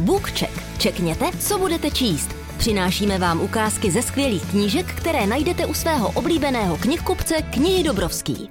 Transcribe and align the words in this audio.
BookCheck. 0.00 0.78
Čekněte, 0.78 1.30
co 1.38 1.58
budete 1.58 1.90
číst. 1.90 2.30
Přinášíme 2.58 3.18
vám 3.18 3.40
ukázky 3.40 3.90
ze 3.90 4.02
skvělých 4.02 4.50
knížek, 4.50 4.86
které 4.86 5.26
najdete 5.26 5.66
u 5.66 5.74
svého 5.74 6.12
oblíbeného 6.12 6.76
knihkupce 6.76 7.42
Knihy 7.42 7.82
Dobrovský. 7.82 8.50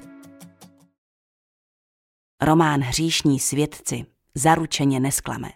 Román 2.41 2.81
Hříšní 2.81 3.39
svědci 3.39 4.05
zaručeně 4.35 4.99
nesklame. 4.99 5.49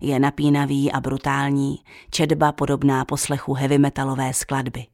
Je 0.00 0.18
napínavý 0.18 0.92
a 0.92 1.00
brutální, 1.00 1.76
četba 2.10 2.52
podobná 2.52 3.04
poslechu 3.04 3.54
heavy 3.54 3.78
metalové 3.78 4.34
skladby. 4.34 4.86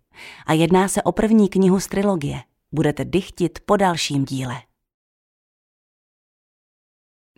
A 0.46 0.52
jedná 0.52 0.88
se 0.88 1.02
o 1.02 1.12
první 1.12 1.48
knihu 1.48 1.80
z 1.80 1.86
trilogie. 1.86 2.42
Budete 2.72 3.04
dychtit 3.04 3.58
po 3.66 3.76
dalším 3.76 4.24
díle. 4.24 4.54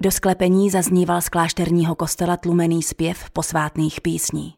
Do 0.01 0.11
sklepení 0.11 0.71
zazníval 0.71 1.21
z 1.21 1.29
klášterního 1.29 1.95
kostela 1.95 2.37
tlumený 2.37 2.83
zpěv 2.83 3.31
posvátných 3.31 4.01
písní. 4.01 4.55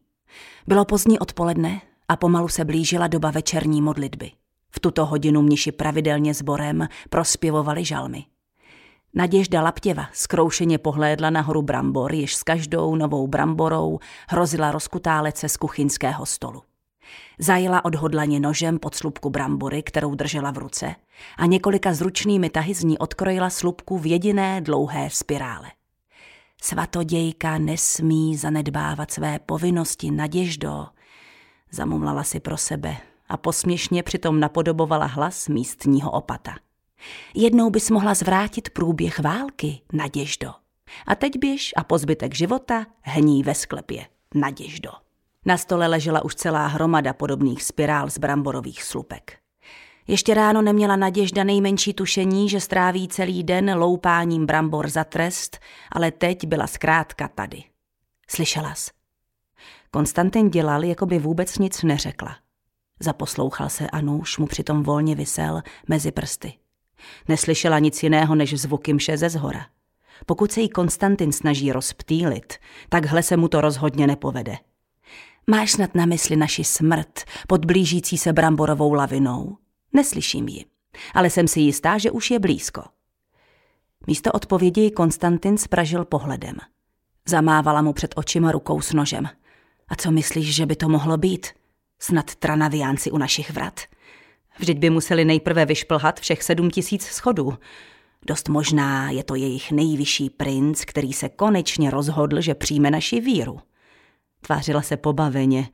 Bylo 0.66 0.84
pozdní 0.84 1.18
odpoledne 1.18 1.80
a 2.08 2.16
pomalu 2.16 2.48
se 2.48 2.64
blížila 2.64 3.06
doba 3.06 3.30
večerní 3.30 3.82
modlitby. 3.82 4.30
V 4.70 4.80
tuto 4.80 5.06
hodinu 5.06 5.42
mniši 5.42 5.72
pravidelně 5.72 6.34
sborem 6.34 6.88
prospěvovali 7.10 7.84
žalmy. 7.84 8.24
Naděžda 9.14 9.62
Laptěva 9.62 10.06
skroušeně 10.12 10.78
pohlédla 10.78 11.30
nahoru 11.30 11.62
brambor, 11.62 12.14
jež 12.14 12.34
s 12.34 12.42
každou 12.42 12.94
novou 12.96 13.26
bramborou 13.26 13.98
hrozila 14.28 14.70
rozkutálet 14.70 15.36
se 15.36 15.48
z 15.48 15.56
kuchyňského 15.56 16.26
stolu. 16.26 16.62
Zajela 17.38 17.84
odhodlaně 17.84 18.40
nožem 18.40 18.78
pod 18.78 18.94
slupku 18.94 19.30
brambory, 19.30 19.82
kterou 19.82 20.14
držela 20.14 20.50
v 20.50 20.58
ruce, 20.58 20.94
a 21.36 21.46
několika 21.46 21.94
zručnými 21.94 22.50
tahy 22.50 22.74
z 22.74 22.84
ní 22.84 22.98
odkrojila 22.98 23.50
slupku 23.50 23.98
v 23.98 24.06
jediné 24.06 24.60
dlouhé 24.60 25.10
spirále. 25.10 25.70
Svatodějka 26.62 27.58
nesmí 27.58 28.36
zanedbávat 28.36 29.10
své 29.10 29.38
povinnosti, 29.38 30.10
Naděždo, 30.10 30.86
zamumlala 31.70 32.24
si 32.24 32.40
pro 32.40 32.56
sebe 32.56 32.96
a 33.28 33.36
posměšně 33.36 34.02
přitom 34.02 34.40
napodobovala 34.40 35.06
hlas 35.06 35.48
místního 35.48 36.10
opata. 36.10 36.54
Jednou 37.34 37.70
bys 37.70 37.90
mohla 37.90 38.14
zvrátit 38.14 38.70
průběh 38.70 39.18
války, 39.18 39.80
Naděždo. 39.92 40.52
A 41.06 41.14
teď 41.14 41.38
běž 41.38 41.72
a 41.76 41.84
po 41.84 41.98
zbytek 41.98 42.34
života 42.34 42.86
hní 43.00 43.42
ve 43.42 43.54
sklepě, 43.54 44.06
Naděždo. 44.34 44.90
Na 45.46 45.56
stole 45.56 45.86
ležela 45.86 46.24
už 46.24 46.34
celá 46.34 46.66
hromada 46.66 47.12
podobných 47.12 47.62
spirál 47.62 48.10
z 48.10 48.18
bramborových 48.18 48.82
slupek. 48.82 49.38
Ještě 50.06 50.34
ráno 50.34 50.62
neměla 50.62 50.96
Naděžda 50.96 51.44
nejmenší 51.44 51.94
tušení, 51.94 52.48
že 52.48 52.60
stráví 52.60 53.08
celý 53.08 53.44
den 53.44 53.74
loupáním 53.78 54.46
brambor 54.46 54.88
za 54.88 55.04
trest, 55.04 55.58
ale 55.92 56.10
teď 56.10 56.46
byla 56.46 56.66
zkrátka 56.66 57.28
tady. 57.28 57.62
Slyšela 58.30 58.74
jsi? 58.74 58.90
Konstantin 59.90 60.50
dělal, 60.50 60.84
jako 60.84 61.06
by 61.06 61.18
vůbec 61.18 61.58
nic 61.58 61.82
neřekla. 61.82 62.36
Zaposlouchal 63.00 63.68
se 63.68 63.90
a 63.90 64.00
nůž 64.00 64.38
mu 64.38 64.46
přitom 64.46 64.82
volně 64.82 65.14
vysel 65.14 65.62
mezi 65.88 66.12
prsty. 66.12 66.52
Neslyšela 67.28 67.78
nic 67.78 68.02
jiného 68.02 68.34
než 68.34 68.60
zvuky 68.60 68.92
mše 68.92 69.16
ze 69.16 69.30
zhora. 69.30 69.66
Pokud 70.26 70.52
se 70.52 70.60
jí 70.60 70.68
Konstantin 70.68 71.32
snaží 71.32 71.72
rozptýlit, 71.72 72.54
takhle 72.88 73.22
se 73.22 73.36
mu 73.36 73.48
to 73.48 73.60
rozhodně 73.60 74.06
nepovede. 74.06 74.56
Máš 75.50 75.72
snad 75.72 75.94
na 75.94 76.06
mysli 76.06 76.36
naši 76.36 76.64
smrt 76.64 77.20
pod 77.48 77.64
blížící 77.64 78.18
se 78.18 78.32
bramborovou 78.32 78.92
lavinou? 78.92 79.56
Neslyším 79.92 80.48
ji, 80.48 80.64
ale 81.14 81.30
jsem 81.30 81.48
si 81.48 81.60
jistá, 81.60 81.98
že 81.98 82.10
už 82.10 82.30
je 82.30 82.38
blízko. 82.38 82.82
Místo 84.06 84.32
odpovědi 84.32 84.90
Konstantin 84.90 85.58
spražil 85.58 86.04
pohledem. 86.04 86.56
Zamávala 87.28 87.82
mu 87.82 87.92
před 87.92 88.14
očima 88.16 88.52
rukou 88.52 88.80
s 88.80 88.92
nožem. 88.92 89.28
A 89.88 89.96
co 89.96 90.10
myslíš, 90.10 90.54
že 90.54 90.66
by 90.66 90.76
to 90.76 90.88
mohlo 90.88 91.16
být? 91.16 91.46
Snad 91.98 92.34
tranaviánci 92.34 93.10
u 93.10 93.18
našich 93.18 93.50
vrat? 93.50 93.80
Vždyť 94.58 94.78
by 94.78 94.90
museli 94.90 95.24
nejprve 95.24 95.66
vyšplhat 95.66 96.20
všech 96.20 96.42
sedm 96.42 96.70
tisíc 96.70 97.02
schodů. 97.04 97.58
Dost 98.26 98.48
možná 98.48 99.10
je 99.10 99.24
to 99.24 99.34
jejich 99.34 99.72
nejvyšší 99.72 100.30
princ, 100.30 100.84
který 100.84 101.12
se 101.12 101.28
konečně 101.28 101.90
rozhodl, 101.90 102.40
že 102.40 102.54
přijme 102.54 102.90
naši 102.90 103.20
víru. 103.20 103.60
Tvářila 104.40 104.82
se 104.82 104.96
pobaveně, 104.96 105.68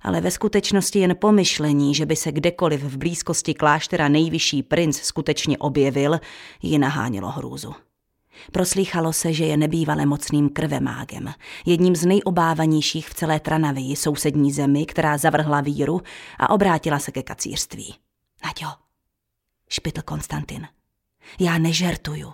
ale 0.00 0.20
ve 0.20 0.30
skutečnosti 0.30 0.98
jen 0.98 1.16
pomyšlení, 1.16 1.94
že 1.94 2.06
by 2.06 2.16
se 2.16 2.32
kdekoliv 2.32 2.80
v 2.82 2.96
blízkosti 2.96 3.54
kláštera 3.54 4.08
nejvyšší 4.08 4.62
princ 4.62 5.00
skutečně 5.00 5.58
objevil, 5.58 6.20
ji 6.62 6.78
nahánělo 6.78 7.30
hrůzu. 7.30 7.74
Proslýchalo 8.52 9.12
se, 9.12 9.32
že 9.32 9.44
je 9.44 9.56
nebývale 9.56 10.06
mocným 10.06 10.48
krvemágem, 10.48 11.32
jedním 11.66 11.96
z 11.96 12.06
nejobávanějších 12.06 13.08
v 13.08 13.14
celé 13.14 13.40
Tranavii, 13.40 13.96
sousední 13.96 14.52
zemi, 14.52 14.86
která 14.86 15.18
zavrhla 15.18 15.60
víru 15.60 16.00
a 16.38 16.50
obrátila 16.50 16.98
se 16.98 17.12
ke 17.12 17.22
kacířství. 17.22 17.94
Naďo, 18.44 18.74
špitl 19.68 20.02
Konstantin, 20.02 20.68
já 21.40 21.58
nežertuju. 21.58 22.32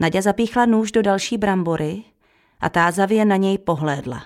Naďa 0.00 0.22
zapíchla 0.22 0.66
nůž 0.66 0.92
do 0.92 1.02
další 1.02 1.38
brambory 1.38 2.04
a 2.64 2.68
tázavě 2.68 3.24
na 3.24 3.36
něj 3.36 3.58
pohlédla. 3.58 4.22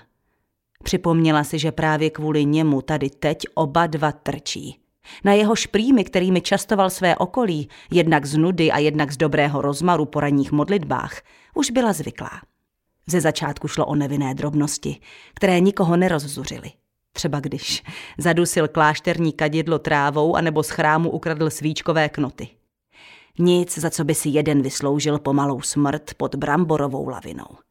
Připomněla 0.83 1.43
si, 1.43 1.59
že 1.59 1.71
právě 1.71 2.09
kvůli 2.09 2.45
němu 2.45 2.81
tady 2.81 3.09
teď 3.09 3.37
oba 3.53 3.87
dva 3.87 4.11
trčí. 4.11 4.79
Na 5.23 5.33
jeho 5.33 5.55
šprýmy, 5.55 6.03
kterými 6.03 6.41
častoval 6.41 6.89
své 6.89 7.15
okolí, 7.15 7.69
jednak 7.91 8.25
z 8.25 8.37
nudy 8.37 8.71
a 8.71 8.77
jednak 8.77 9.11
z 9.11 9.17
dobrého 9.17 9.61
rozmaru 9.61 10.05
po 10.05 10.19
ranních 10.19 10.51
modlitbách, 10.51 11.21
už 11.53 11.71
byla 11.71 11.93
zvyklá. 11.93 12.31
Ze 13.07 13.21
začátku 13.21 13.67
šlo 13.67 13.85
o 13.85 13.95
nevinné 13.95 14.33
drobnosti, 14.33 14.99
které 15.33 15.59
nikoho 15.59 15.97
nerozzuřily. 15.97 16.71
Třeba 17.13 17.39
když 17.39 17.83
zadusil 18.17 18.67
klášterní 18.67 19.33
kadidlo 19.33 19.79
trávou 19.79 20.35
anebo 20.35 20.63
z 20.63 20.69
chrámu 20.69 21.09
ukradl 21.09 21.49
svíčkové 21.49 22.09
knoty. 22.09 22.47
Nic, 23.39 23.77
za 23.77 23.89
co 23.89 24.03
by 24.03 24.15
si 24.15 24.29
jeden 24.29 24.61
vysloužil 24.61 25.19
pomalou 25.19 25.61
smrt 25.61 26.13
pod 26.13 26.35
bramborovou 26.35 27.09
lavinou. 27.09 27.68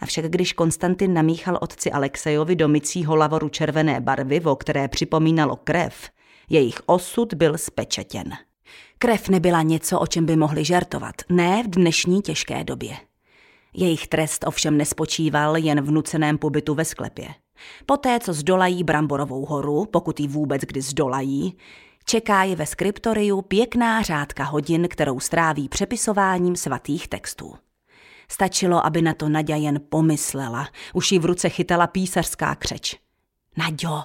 Avšak 0.00 0.24
když 0.24 0.52
Konstantin 0.52 1.14
namíchal 1.14 1.58
otci 1.60 1.92
Alexejovi 1.92 2.56
do 2.56 2.68
mycího 2.68 3.16
lavoru 3.16 3.48
červené 3.48 4.00
barvy, 4.00 4.40
o 4.40 4.56
které 4.56 4.88
připomínalo 4.88 5.56
krev, 5.56 6.10
jejich 6.48 6.80
osud 6.86 7.34
byl 7.34 7.58
spečetěn. 7.58 8.32
Krev 8.98 9.28
nebyla 9.28 9.62
něco, 9.62 10.00
o 10.00 10.06
čem 10.06 10.26
by 10.26 10.36
mohli 10.36 10.64
žertovat, 10.64 11.14
ne 11.28 11.62
v 11.62 11.70
dnešní 11.70 12.22
těžké 12.22 12.64
době. 12.64 12.96
Jejich 13.74 14.06
trest 14.06 14.44
ovšem 14.46 14.76
nespočíval 14.76 15.56
jen 15.56 15.80
v 15.80 15.90
nuceném 15.90 16.38
pobytu 16.38 16.74
ve 16.74 16.84
sklepě. 16.84 17.28
Poté, 17.86 18.20
co 18.20 18.32
zdolají 18.32 18.84
Bramborovou 18.84 19.46
horu, 19.46 19.86
pokud 19.90 20.20
ji 20.20 20.28
vůbec 20.28 20.62
kdy 20.62 20.82
zdolají, 20.82 21.56
čeká 22.04 22.44
je 22.44 22.56
ve 22.56 22.66
skriptoriu 22.66 23.42
pěkná 23.42 24.02
řádka 24.02 24.44
hodin, 24.44 24.88
kterou 24.88 25.20
stráví 25.20 25.68
přepisováním 25.68 26.56
svatých 26.56 27.08
textů. 27.08 27.54
Stačilo, 28.30 28.86
aby 28.86 29.02
na 29.02 29.14
to 29.14 29.28
Naďa 29.28 29.56
jen 29.56 29.80
pomyslela. 29.88 30.68
Už 30.94 31.12
jí 31.12 31.18
v 31.18 31.24
ruce 31.24 31.48
chytala 31.48 31.86
písařská 31.86 32.54
křeč. 32.54 32.96
Naďo! 33.56 34.04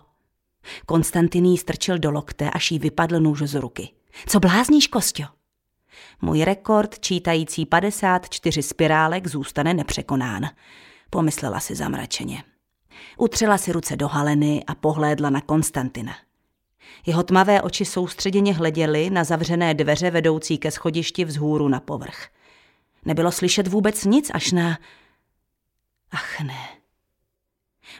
Konstantin 0.85 1.45
jí 1.45 1.57
strčil 1.57 1.97
do 1.97 2.11
lokte, 2.11 2.49
až 2.49 2.71
jí 2.71 2.79
vypadl 2.79 3.19
nůž 3.19 3.41
z 3.41 3.55
ruky. 3.55 3.89
Co 4.27 4.39
blázníš, 4.39 4.87
Kostio? 4.87 5.27
Můj 6.21 6.43
rekord, 6.43 6.99
čítající 6.99 7.65
54 7.65 8.63
spirálek, 8.63 9.27
zůstane 9.27 9.73
nepřekonán. 9.73 10.49
Pomyslela 11.09 11.59
si 11.59 11.75
zamračeně. 11.75 12.43
Utřela 13.17 13.57
si 13.57 13.71
ruce 13.71 13.95
do 13.95 14.07
haleny 14.07 14.63
a 14.67 14.75
pohlédla 14.75 15.29
na 15.29 15.41
Konstantina. 15.41 16.13
Jeho 17.05 17.23
tmavé 17.23 17.61
oči 17.61 17.85
soustředěně 17.85 18.53
hleděly 18.53 19.09
na 19.09 19.23
zavřené 19.23 19.73
dveře 19.73 20.11
vedoucí 20.11 20.57
ke 20.57 20.71
schodišti 20.71 21.25
vzhůru 21.25 21.67
na 21.67 21.79
povrch. 21.79 22.34
Nebylo 23.05 23.31
slyšet 23.31 23.67
vůbec 23.67 24.05
nic 24.05 24.31
až 24.33 24.51
na... 24.51 24.79
Ach 26.11 26.39
ne. 26.39 26.67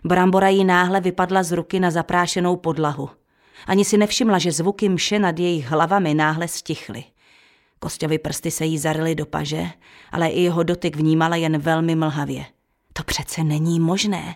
Brambora 0.03 0.49
jí 0.49 0.63
náhle 0.63 1.01
vypadla 1.01 1.43
z 1.43 1.51
ruky 1.51 1.79
na 1.79 1.91
zaprášenou 1.91 2.55
podlahu. 2.55 3.09
Ani 3.67 3.85
si 3.85 3.97
nevšimla, 3.97 4.39
že 4.39 4.51
zvuky 4.51 4.89
mše 4.89 5.19
nad 5.19 5.39
jejich 5.39 5.67
hlavami 5.67 6.13
náhle 6.13 6.47
stichly. 6.47 7.03
Kosťovy 7.79 8.17
prsty 8.17 8.51
se 8.51 8.65
jí 8.65 8.77
zarily 8.77 9.15
do 9.15 9.25
paže, 9.25 9.65
ale 10.11 10.27
i 10.27 10.41
jeho 10.41 10.63
dotyk 10.63 10.95
vnímala 10.95 11.35
jen 11.35 11.57
velmi 11.57 11.95
mlhavě. 11.95 12.45
To 12.93 13.03
přece 13.03 13.43
není 13.43 13.79
možné. 13.79 14.35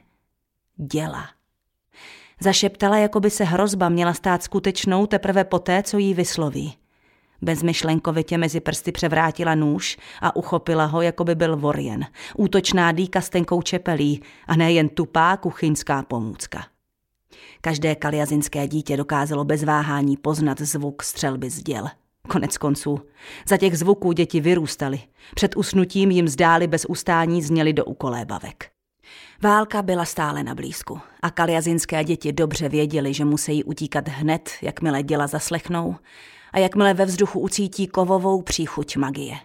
Děla. 0.76 1.30
Zašeptala, 2.40 2.98
jako 2.98 3.20
by 3.20 3.30
se 3.30 3.44
hrozba 3.44 3.90
měla 3.90 4.14
stát 4.14 4.44
skutečnou 4.44 5.06
teprve 5.06 5.44
poté, 5.44 5.84
co 5.84 5.98
jí 5.98 6.14
vysloví. 6.14 6.78
Bezmyšlenkovitě 7.42 8.38
mezi 8.38 8.60
prsty 8.60 8.92
převrátila 8.92 9.56
nůž 9.56 9.98
a 10.22 10.36
uchopila 10.36 10.86
ho, 10.86 11.02
jako 11.02 11.24
by 11.24 11.36
byl 11.36 11.58
vorjen. 11.58 12.06
Útočná 12.38 12.92
dýka 12.92 13.22
s 13.22 13.30
tenkou 13.30 13.62
čepelí 13.62 14.22
a 14.48 14.56
ne 14.56 14.72
jen 14.72 14.90
tupá 14.90 15.38
kuchyňská 15.38 16.04
pomůcka. 16.04 16.66
Každé 17.62 17.96
kaliazinské 17.96 18.68
dítě 18.68 18.98
dokázalo 18.98 19.44
bez 19.44 19.64
váhání 19.64 20.18
poznat 20.18 20.62
zvuk 20.62 21.04
střelby 21.04 21.50
z 21.50 21.64
děl. 21.64 21.88
Konec 22.28 22.58
konců, 22.58 23.00
za 23.48 23.58
těch 23.58 23.78
zvuků 23.78 24.12
děti 24.12 24.40
vyrůstaly. 24.40 25.00
Před 25.36 25.58
usnutím 25.58 26.12
jim 26.12 26.28
zdály 26.28 26.68
bez 26.68 26.86
ustání 26.86 27.42
zněly 27.42 27.74
do 27.74 27.86
ukolébavek. 27.86 28.70
Válka 29.42 29.82
byla 29.82 30.06
stále 30.06 30.44
na 30.44 30.56
blízku 30.56 31.00
a 31.22 31.30
kaliazinské 31.30 32.04
děti 32.04 32.32
dobře 32.34 32.70
věděli, 32.70 33.14
že 33.14 33.26
musí 33.26 33.64
utíkat 33.64 34.08
hned, 34.08 34.50
jakmile 34.62 35.04
děla 35.04 35.28
zaslechnou 35.28 35.96
a 36.54 36.60
jakmile 36.60 36.94
ve 36.94 37.06
vzduchu 37.06 37.40
ucítí 37.40 37.88
kovovou 37.88 38.42
příchuť 38.42 38.98
magie. 38.98 39.36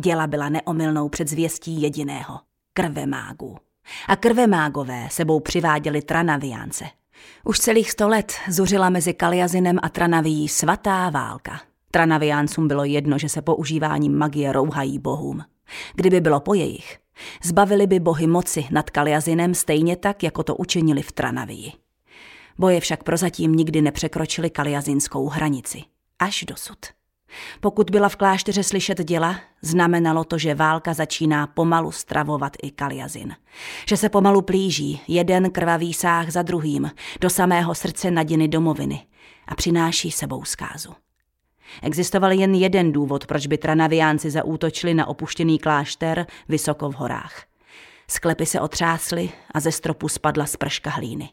Děla 0.00 0.26
byla 0.26 0.48
neomylnou 0.48 1.08
předzvěstí 1.08 1.82
jediného– 1.82 2.40
krve 2.72 3.06
mágů. 3.06 3.56
A 4.08 4.16
krve 4.16 4.46
mágové 4.46 5.08
sebou 5.10 5.40
přiváděli 5.40 6.02
Tranaviánce. 6.02 6.84
Už 7.44 7.58
celých 7.58 7.90
sto 7.90 8.08
let 8.08 8.32
zuřila 8.48 8.90
mezi 8.90 9.14
Kaliazinem 9.14 9.78
a 9.82 9.88
Tranavií 9.88 10.48
svatá 10.48 11.10
válka. 11.10 11.60
Tranaviáncům 11.90 12.68
bylo 12.68 12.84
jedno, 12.84 13.18
že 13.18 13.28
se 13.28 13.42
používáním 13.42 14.18
magie 14.18 14.52
rouhají 14.52 14.98
bohům. 14.98 15.44
Kdyby 15.94 16.20
bylo 16.20 16.40
po 16.40 16.54
jejich, 16.54 16.98
zbavili 17.44 17.86
by 17.86 18.00
bohy 18.00 18.26
moci 18.26 18.66
nad 18.70 18.90
Kaliazinem 18.90 19.54
stejně 19.54 19.96
tak, 19.96 20.22
jako 20.22 20.42
to 20.42 20.56
učinili 20.56 21.02
v 21.02 21.12
Tranavii. 21.12 21.72
Boje 22.58 22.80
však 22.80 23.02
prozatím 23.02 23.54
nikdy 23.54 23.82
nepřekročili 23.82 24.50
kaliazinskou 24.50 25.28
hranici. 25.28 25.82
Až 26.20 26.44
dosud. 26.48 26.78
Pokud 27.60 27.90
byla 27.90 28.08
v 28.08 28.16
klášteře 28.16 28.62
slyšet 28.62 29.04
děla, 29.04 29.40
znamenalo 29.62 30.24
to, 30.24 30.38
že 30.38 30.54
válka 30.54 30.94
začíná 30.94 31.46
pomalu 31.46 31.92
stravovat 31.92 32.56
i 32.62 32.70
Kaliazin. 32.70 33.36
Že 33.88 33.96
se 33.96 34.08
pomalu 34.08 34.42
plíží 34.42 35.00
jeden 35.08 35.50
krvavý 35.50 35.94
sáh 35.94 36.30
za 36.30 36.42
druhým 36.42 36.90
do 37.20 37.30
samého 37.30 37.74
srdce 37.74 38.10
nadiny 38.10 38.48
domoviny 38.48 39.06
a 39.48 39.54
přináší 39.54 40.10
sebou 40.10 40.44
zkázu. 40.44 40.94
Existoval 41.82 42.32
jen 42.32 42.54
jeden 42.54 42.92
důvod, 42.92 43.26
proč 43.26 43.46
by 43.46 43.58
Tranaviánci 43.58 44.30
zaútočili 44.30 44.94
na 44.94 45.06
opuštěný 45.06 45.58
klášter 45.58 46.26
vysoko 46.48 46.90
v 46.90 46.94
horách. 46.94 47.44
Sklepy 48.10 48.46
se 48.46 48.60
otřásly 48.60 49.30
a 49.54 49.60
ze 49.60 49.72
stropu 49.72 50.08
spadla 50.08 50.46
sprška 50.46 50.90
hlíny. 50.90 51.28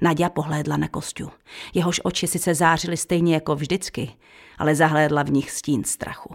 Nadia 0.00 0.30
pohlédla 0.30 0.76
na 0.76 0.88
kostu. 0.88 1.30
Jehož 1.74 2.00
oči 2.04 2.26
sice 2.26 2.54
zářily 2.54 2.96
stejně 2.96 3.34
jako 3.34 3.54
vždycky, 3.54 4.10
ale 4.58 4.74
zahlédla 4.74 5.22
v 5.22 5.30
nich 5.30 5.50
stín 5.50 5.84
strachu. 5.84 6.34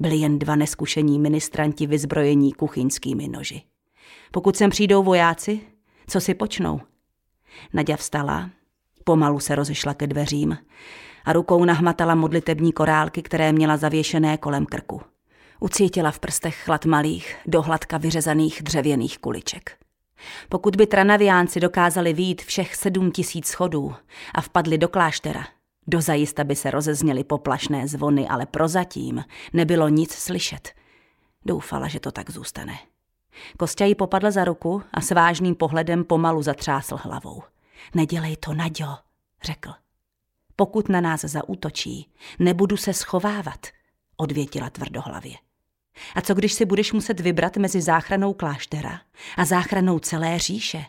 Byli 0.00 0.16
jen 0.16 0.38
dva 0.38 0.56
neskušení 0.56 1.18
ministranti 1.18 1.86
vyzbrojení 1.86 2.52
kuchyňskými 2.52 3.28
noži. 3.28 3.62
Pokud 4.30 4.56
sem 4.56 4.70
přijdou 4.70 5.02
vojáci, 5.02 5.60
co 6.06 6.20
si 6.20 6.34
počnou? 6.34 6.80
Nadia 7.72 7.96
vstala, 7.96 8.50
pomalu 9.04 9.40
se 9.40 9.54
rozešla 9.54 9.94
ke 9.94 10.06
dveřím 10.06 10.58
a 11.24 11.32
rukou 11.32 11.64
nahmatala 11.64 12.14
modlitební 12.14 12.72
korálky, 12.72 13.22
které 13.22 13.52
měla 13.52 13.76
zavěšené 13.76 14.36
kolem 14.36 14.66
krku. 14.66 15.02
Ucítila 15.60 16.10
v 16.10 16.18
prstech 16.18 16.56
chlad 16.64 16.84
malých, 16.84 17.36
dohladka 17.46 17.98
vyřezaných 17.98 18.62
dřevěných 18.62 19.18
kuliček. 19.18 19.76
Pokud 20.48 20.76
by 20.76 20.86
Tranaviánci 20.86 21.60
dokázali 21.60 22.12
výjít 22.12 22.42
všech 22.42 22.74
sedm 22.74 23.10
tisíc 23.10 23.46
schodů 23.46 23.94
a 24.34 24.40
vpadli 24.40 24.78
do 24.78 24.88
kláštera, 24.88 25.46
dozajista 25.86 26.44
by 26.44 26.56
se 26.56 26.70
rozezněly 26.70 27.24
poplašné 27.24 27.88
zvony, 27.88 28.28
ale 28.28 28.46
prozatím 28.46 29.24
nebylo 29.52 29.88
nic 29.88 30.12
slyšet. 30.12 30.72
Doufala, 31.46 31.88
že 31.88 32.00
to 32.00 32.12
tak 32.12 32.30
zůstane. 32.30 32.78
Kostě 33.56 33.84
ji 33.84 33.94
popadl 33.94 34.30
za 34.30 34.44
ruku 34.44 34.82
a 34.94 35.00
s 35.00 35.10
vážným 35.10 35.54
pohledem 35.54 36.04
pomalu 36.04 36.42
zatřásl 36.42 36.96
hlavou. 37.02 37.42
Nedělej 37.94 38.36
to, 38.36 38.54
Naďo, 38.54 38.96
řekl. 39.42 39.70
Pokud 40.56 40.88
na 40.88 41.00
nás 41.00 41.20
zaútočí, 41.20 42.10
nebudu 42.38 42.76
se 42.76 42.92
schovávat, 42.92 43.66
odvětila 44.16 44.70
tvrdohlavě. 44.70 45.36
A 46.14 46.20
co 46.20 46.34
když 46.34 46.52
si 46.52 46.64
budeš 46.64 46.92
muset 46.92 47.20
vybrat 47.20 47.56
mezi 47.56 47.80
záchranou 47.80 48.34
kláštera 48.34 49.00
a 49.36 49.44
záchranou 49.44 49.98
celé 49.98 50.38
říše? 50.38 50.84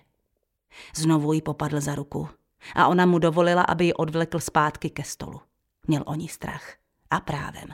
Znovu 0.95 1.33
jí 1.33 1.41
popadl 1.41 1.81
za 1.81 1.95
ruku 1.95 2.29
a 2.75 2.87
ona 2.87 3.05
mu 3.05 3.19
dovolila, 3.19 3.61
aby 3.61 3.85
ji 3.85 3.93
odvlekl 3.93 4.39
zpátky 4.39 4.89
ke 4.89 5.03
stolu. 5.03 5.41
Měl 5.87 6.03
o 6.05 6.15
ní 6.15 6.27
strach. 6.27 6.73
A 7.09 7.19
právem. 7.19 7.67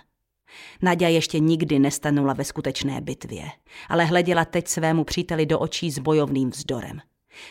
Nadia 0.81 1.09
ještě 1.09 1.39
nikdy 1.39 1.79
nestanula 1.79 2.33
ve 2.33 2.43
skutečné 2.43 3.01
bitvě, 3.01 3.45
ale 3.89 4.05
hleděla 4.05 4.45
teď 4.45 4.67
svému 4.67 5.03
příteli 5.03 5.45
do 5.45 5.59
očí 5.59 5.91
s 5.91 5.99
bojovným 5.99 6.49
vzdorem. 6.49 7.01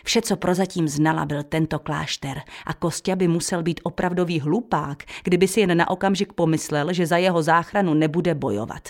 Vše, 0.05 0.23
co 0.23 0.37
prozatím 0.37 0.89
znala, 0.89 1.27
byl 1.27 1.43
tento 1.43 1.79
klášter 1.79 2.43
a 2.67 2.75
Kostě 2.75 3.17
by 3.17 3.29
musel 3.29 3.63
být 3.63 3.81
opravdový 3.83 4.41
hlupák, 4.41 5.05
kdyby 5.25 5.49
si 5.49 5.61
jen 5.61 5.77
na 5.77 5.91
okamžik 5.91 6.33
pomyslel, 6.33 6.93
že 6.93 7.07
za 7.07 7.17
jeho 7.17 7.43
záchranu 7.43 7.95
nebude 7.95 8.35
bojovat. 8.35 8.89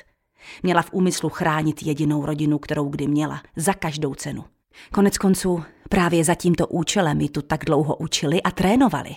Měla 0.63 0.83
v 0.83 0.93
úmyslu 0.93 1.29
chránit 1.29 1.83
jedinou 1.83 2.27
rodinu, 2.27 2.59
kterou 2.59 2.89
kdy 2.89 3.07
měla, 3.07 3.43
za 3.57 3.75
každou 3.75 4.15
cenu. 4.15 4.45
Konec 4.93 5.19
konců 5.19 5.65
právě 5.89 6.25
za 6.25 6.35
tímto 6.35 6.67
účelem 6.67 7.21
ji 7.21 7.29
tu 7.29 7.43
tak 7.43 7.65
dlouho 7.65 7.97
učili 7.97 8.43
a 8.43 8.51
trénovali. 8.51 9.15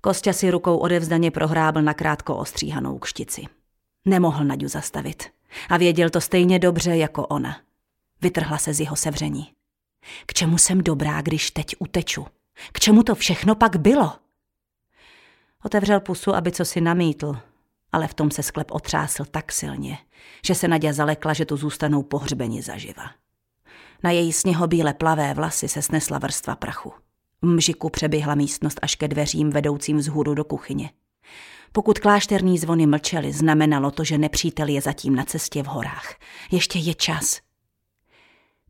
Kostě 0.00 0.32
si 0.32 0.50
rukou 0.50 0.76
odevzdaně 0.76 1.30
prohrábl 1.30 1.82
na 1.82 1.94
krátko 1.94 2.36
ostříhanou 2.36 2.98
kštici. 2.98 3.44
Nemohl 4.04 4.44
Naďu 4.44 4.68
zastavit. 4.68 5.24
A 5.68 5.76
věděl 5.76 6.10
to 6.10 6.20
stejně 6.20 6.58
dobře 6.58 6.96
jako 6.96 7.26
ona. 7.26 7.60
Vytrhla 8.22 8.58
se 8.58 8.74
z 8.74 8.80
jeho 8.80 8.96
sevření. 8.96 9.52
K 10.26 10.34
čemu 10.34 10.58
jsem 10.58 10.80
dobrá, 10.80 11.22
když 11.22 11.50
teď 11.50 11.76
uteču? 11.78 12.26
K 12.72 12.80
čemu 12.80 13.02
to 13.02 13.14
všechno 13.14 13.54
pak 13.54 13.76
bylo? 13.76 14.12
Otevřel 15.64 16.00
pusu, 16.00 16.34
aby 16.34 16.52
co 16.52 16.64
si 16.64 16.80
namítl, 16.80 17.38
ale 17.96 18.08
v 18.08 18.14
tom 18.14 18.30
se 18.30 18.42
sklep 18.42 18.70
otřásl 18.70 19.24
tak 19.24 19.52
silně, 19.52 19.98
že 20.46 20.54
se 20.54 20.68
Nadia 20.68 20.92
zalekla, 20.92 21.32
že 21.32 21.44
tu 21.44 21.56
zůstanou 21.56 22.02
pohřbeni 22.02 22.62
zaživa. 22.62 23.10
Na 24.02 24.10
její 24.10 24.32
sněhobíle 24.32 24.94
plavé 24.94 25.34
vlasy 25.34 25.68
se 25.68 25.82
snesla 25.82 26.18
vrstva 26.18 26.56
prachu. 26.56 26.92
V 27.42 27.46
mžiku 27.46 27.90
přeběhla 27.90 28.34
místnost 28.34 28.78
až 28.82 28.94
ke 28.94 29.08
dveřím 29.08 29.50
vedoucím 29.50 29.96
vzhůru 29.96 30.34
do 30.34 30.44
kuchyně. 30.44 30.90
Pokud 31.72 31.98
klášterní 31.98 32.58
zvony 32.58 32.86
mlčely, 32.86 33.32
znamenalo 33.32 33.90
to, 33.90 34.04
že 34.04 34.18
nepřítel 34.18 34.68
je 34.68 34.80
zatím 34.80 35.14
na 35.14 35.24
cestě 35.24 35.62
v 35.62 35.66
horách. 35.66 36.14
Ještě 36.50 36.78
je 36.78 36.94
čas. 36.94 37.40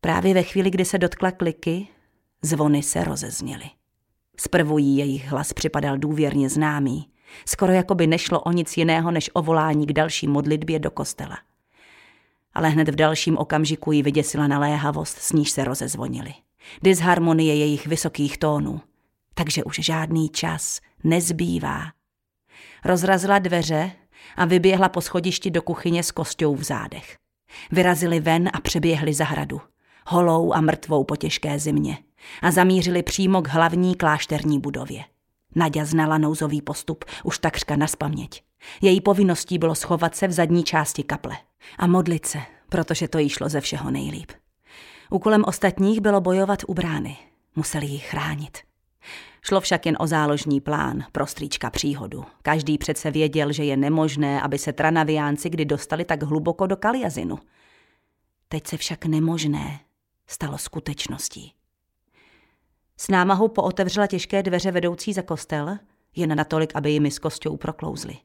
Právě 0.01 0.35
ve 0.35 0.43
chvíli, 0.43 0.71
kdy 0.71 0.85
se 0.85 0.99
dotkla 0.99 1.31
kliky, 1.31 1.89
zvony 2.43 2.83
se 2.83 3.05
rozezněly. 3.05 3.71
Zprvu 4.37 4.79
jí 4.79 4.97
jejich 4.97 5.29
hlas 5.29 5.53
připadal 5.53 5.99
důvěrně 5.99 6.49
známý, 6.49 7.09
skoro 7.47 7.73
jako 7.73 7.95
by 7.95 8.07
nešlo 8.07 8.41
o 8.41 8.53
nic 8.53 8.77
jiného 8.77 9.11
než 9.11 9.31
o 9.33 9.43
volání 9.43 9.87
k 9.87 9.93
další 9.93 10.29
modlitbě 10.29 10.79
do 10.79 10.91
kostela. 10.91 11.39
Ale 12.55 12.69
hned 12.69 12.89
v 12.89 12.95
dalším 12.95 13.39
okamžiku 13.39 13.93
jí 13.93 14.03
vyděsila 14.03 14.47
naléhavost, 14.47 15.19
s 15.19 15.33
níž 15.33 15.51
se 15.51 15.65
rozezvonily. 15.65 16.35
Disharmonie 16.83 17.57
jejich 17.57 17.87
vysokých 17.87 18.39
tónů. 18.39 18.81
Takže 19.35 19.65
už 19.65 19.77
žádný 19.81 20.29
čas 20.29 20.81
nezbývá. 21.05 21.83
Rozrazila 22.85 23.39
dveře 23.39 23.91
a 24.37 24.45
vyběhla 24.45 24.89
po 24.89 25.01
schodišti 25.01 25.51
do 25.51 25.63
kuchyně 25.63 26.03
s 26.03 26.11
kostou 26.11 26.55
v 26.55 26.63
zádech. 26.63 27.17
Vyrazili 27.73 28.21
ven 28.21 28.51
a 28.53 28.61
přeběhli 28.61 29.15
zahradu 29.15 29.61
holou 30.07 30.53
a 30.53 30.61
mrtvou 30.61 31.05
po 31.05 31.17
těžké 31.17 31.59
zimě 31.59 31.99
a 32.43 32.51
zamířili 32.51 33.03
přímo 33.03 33.43
k 33.43 33.49
hlavní 33.49 33.95
klášterní 33.95 34.61
budově. 34.61 35.05
Nadia 35.57 35.85
znala 35.85 36.19
nouzový 36.19 36.63
postup 36.63 37.05
už 37.25 37.39
takřka 37.39 37.77
na 37.77 37.87
spaměť. 37.87 38.43
Její 38.83 39.01
povinností 39.01 39.59
bylo 39.59 39.75
schovat 39.75 40.17
se 40.17 40.29
v 40.29 40.33
zadní 40.33 40.65
části 40.65 41.03
kaple 41.03 41.37
a 41.79 41.87
modlit 41.87 42.27
se, 42.27 42.39
protože 42.69 43.09
to 43.09 43.19
jí 43.19 43.29
šlo 43.29 43.49
ze 43.49 43.61
všeho 43.61 43.91
nejlíp. 43.91 44.33
Úkolem 45.11 45.45
ostatních 45.47 46.01
bylo 46.01 46.21
bojovat 46.21 46.63
u 46.67 46.75
brány. 46.75 47.17
Museli 47.57 47.87
ji 47.87 47.99
chránit. 47.99 48.59
Šlo 49.43 49.61
však 49.61 49.87
jen 49.87 49.97
o 50.01 50.07
záložní 50.07 50.61
plán 50.61 51.05
pro 51.13 51.27
strýčka 51.27 51.71
příhodu. 51.71 52.25
Každý 52.43 52.79
přece 52.79 53.11
věděl, 53.11 53.53
že 53.53 53.65
je 53.65 53.77
nemožné, 53.77 54.43
aby 54.43 54.59
se 54.59 54.73
tranaviánci 54.73 55.51
kdy 55.51 55.65
dostali 55.65 56.05
tak 56.05 56.23
hluboko 56.23 56.67
do 56.67 56.77
Kaliazinu. 56.77 57.39
Teď 58.49 58.67
se 58.67 58.77
však 58.77 59.07
nemožné 59.07 59.81
stalo 60.27 60.59
skutečností. 60.59 61.56
S 62.97 63.09
námahou 63.09 63.49
pootevřela 63.49 64.07
těžké 64.07 64.43
dveře 64.43 64.71
vedoucí 64.71 65.13
za 65.13 65.23
kostel, 65.23 65.79
jen 66.17 66.37
natolik, 66.37 66.73
aby 66.75 66.91
jimi 66.91 67.11
s 67.11 67.19
kostou 67.19 67.57
proklouzly. 67.57 68.17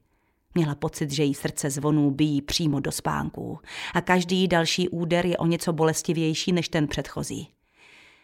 Měla 0.55 0.75
pocit, 0.75 1.11
že 1.11 1.23
jí 1.23 1.33
srdce 1.33 1.69
zvonů 1.69 2.11
bíjí 2.11 2.41
přímo 2.41 2.79
do 2.79 2.91
spánků 2.91 3.59
a 3.93 4.01
každý 4.01 4.47
další 4.47 4.89
úder 4.89 5.25
je 5.25 5.37
o 5.37 5.45
něco 5.45 5.73
bolestivější 5.73 6.51
než 6.51 6.69
ten 6.69 6.87
předchozí. 6.87 7.49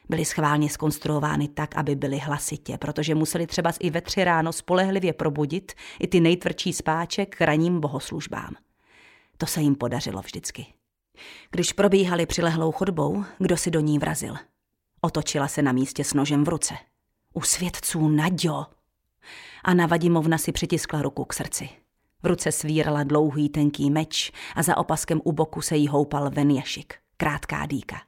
Byly 0.09 0.25
schválně 0.25 0.69
skonstruovány 0.69 1.47
tak, 1.47 1.77
aby 1.77 1.95
byly 1.95 2.17
hlasitě, 2.17 2.77
protože 2.77 3.15
museli 3.15 3.47
třeba 3.47 3.73
i 3.79 3.89
ve 3.89 4.01
tři 4.01 4.23
ráno 4.23 4.53
spolehlivě 4.53 5.13
probudit 5.13 5.71
i 5.99 6.07
ty 6.07 6.19
nejtvrdší 6.19 6.73
spáček 6.73 7.35
k 7.35 7.41
raním 7.41 7.79
bohoslužbám. 7.79 8.55
To 9.37 9.45
se 9.45 9.61
jim 9.61 9.75
podařilo 9.75 10.21
vždycky. 10.21 10.65
Když 11.51 11.73
probíhali 11.73 12.25
přilehlou 12.25 12.71
chodbou, 12.71 13.23
kdo 13.37 13.57
si 13.57 13.71
do 13.71 13.79
ní 13.79 13.99
vrazil. 13.99 14.35
Otočila 15.07 15.47
se 15.47 15.61
na 15.61 15.71
místě 15.71 16.03
s 16.03 16.13
nožem 16.13 16.43
v 16.43 16.49
ruce. 16.49 16.77
U 17.33 17.41
svědců 17.41 18.07
Naďo! 18.07 18.65
Anna 19.63 19.85
Vadimovna 19.85 20.37
si 20.37 20.51
přitiskla 20.51 21.01
ruku 21.01 21.25
k 21.25 21.33
srdci. 21.33 21.69
V 22.23 22.27
ruce 22.27 22.51
svírala 22.51 23.03
dlouhý 23.03 23.49
tenký 23.49 23.89
meč 23.89 24.31
a 24.55 24.63
za 24.63 24.77
opaskem 24.77 25.21
u 25.23 25.31
boku 25.31 25.61
se 25.61 25.75
jí 25.75 25.87
houpal 25.87 26.29
venjašik, 26.29 26.95
krátká 27.17 27.65
dýka. 27.65 28.01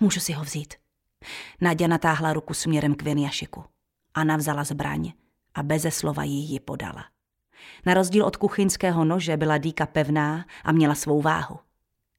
Můžu 0.00 0.20
si 0.20 0.32
ho 0.32 0.44
vzít. 0.44 0.74
Nadia 1.60 1.88
natáhla 1.88 2.32
ruku 2.32 2.54
směrem 2.54 2.94
k 2.94 3.02
venjašiku. 3.02 3.64
Anna 4.14 4.36
vzala 4.36 4.64
zbraň 4.64 5.12
a 5.54 5.62
beze 5.62 5.90
slova 5.90 6.24
jí 6.24 6.50
ji 6.50 6.60
podala. 6.60 7.04
Na 7.86 7.94
rozdíl 7.94 8.24
od 8.24 8.36
kuchyňského 8.36 9.04
nože 9.04 9.36
byla 9.36 9.58
dýka 9.58 9.86
pevná 9.86 10.46
a 10.64 10.72
měla 10.72 10.94
svou 10.94 11.22
váhu. 11.22 11.58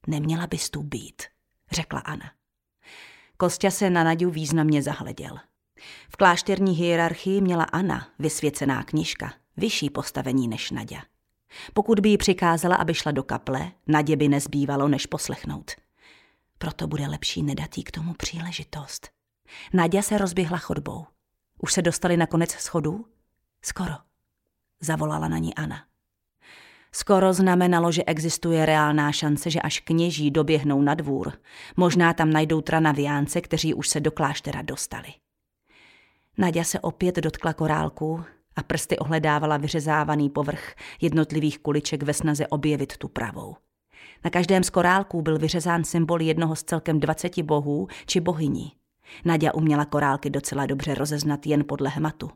Neměla 0.07 0.47
bys 0.47 0.69
tu 0.69 0.83
být, 0.83 1.23
řekla 1.71 1.99
Anna. 1.99 2.36
Kostě 3.37 3.71
se 3.71 3.89
na 3.89 4.03
Nadiu 4.03 4.29
významně 4.29 4.83
zahleděl. 4.83 5.37
V 6.09 6.17
klášterní 6.17 6.75
hierarchii 6.75 7.41
měla 7.41 7.63
Anna, 7.63 8.07
vysvěcená 8.19 8.83
knižka, 8.83 9.33
vyšší 9.57 9.89
postavení 9.89 10.47
než 10.47 10.71
Nadia. 10.71 11.01
Pokud 11.73 11.99
by 11.99 12.09
jí 12.09 12.17
přikázala, 12.17 12.75
aby 12.75 12.93
šla 12.93 13.11
do 13.11 13.23
kaple, 13.23 13.71
Nadě 13.87 14.15
by 14.15 14.27
nezbývalo, 14.27 14.87
než 14.87 15.05
poslechnout. 15.05 15.71
Proto 16.57 16.87
bude 16.87 17.07
lepší 17.07 17.43
nedat 17.43 17.77
jí 17.77 17.83
k 17.83 17.91
tomu 17.91 18.13
příležitost. 18.13 19.09
Nadia 19.73 20.03
se 20.03 20.17
rozběhla 20.17 20.57
chodbou. 20.57 21.05
Už 21.61 21.73
se 21.73 21.81
dostali 21.81 22.17
na 22.17 22.27
konec 22.27 22.51
schodů? 22.51 23.05
Skoro. 23.61 23.93
Zavolala 24.79 25.27
na 25.27 25.37
ní 25.37 25.55
Anna. 25.55 25.85
Skoro 26.99 27.33
znamenalo, 27.33 27.91
že 27.91 28.03
existuje 28.03 28.65
reálná 28.65 29.11
šance, 29.11 29.49
že 29.49 29.61
až 29.61 29.79
kněží 29.79 30.31
doběhnou 30.31 30.81
na 30.81 30.93
dvůr, 30.93 31.33
možná 31.75 32.13
tam 32.13 32.29
najdou 32.29 32.61
tranaviánce, 32.61 33.41
kteří 33.41 33.73
už 33.73 33.87
se 33.87 33.99
do 33.99 34.11
kláštera 34.11 34.61
dostali. 34.61 35.07
Nadia 36.37 36.63
se 36.63 36.79
opět 36.79 37.15
dotkla 37.15 37.53
korálku 37.53 38.23
a 38.55 38.63
prsty 38.63 38.97
ohledávala 38.97 39.57
vyřezávaný 39.57 40.29
povrch 40.29 40.75
jednotlivých 41.01 41.59
kuliček 41.59 42.03
ve 42.03 42.13
snaze 42.13 42.47
objevit 42.47 42.97
tu 42.97 43.07
pravou. 43.07 43.55
Na 44.23 44.29
každém 44.29 44.63
z 44.63 44.69
korálků 44.69 45.21
byl 45.21 45.39
vyřezán 45.39 45.83
symbol 45.83 46.21
jednoho 46.21 46.55
z 46.55 46.63
celkem 46.63 46.99
dvaceti 46.99 47.43
bohů 47.43 47.87
či 48.05 48.19
bohyní. 48.19 48.71
Nadia 49.25 49.53
uměla 49.53 49.85
korálky 49.85 50.29
docela 50.29 50.65
dobře 50.65 50.95
rozeznat 50.95 51.45
jen 51.45 51.63
podle 51.67 51.89
hmatu. 51.89 52.29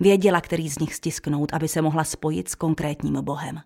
Věděla, 0.00 0.40
který 0.40 0.68
z 0.68 0.78
nich 0.78 0.94
stisknout, 0.94 1.54
aby 1.54 1.68
se 1.68 1.82
mohla 1.82 2.04
spojit 2.04 2.48
s 2.48 2.54
konkrétním 2.54 3.24
bohem. 3.24 3.60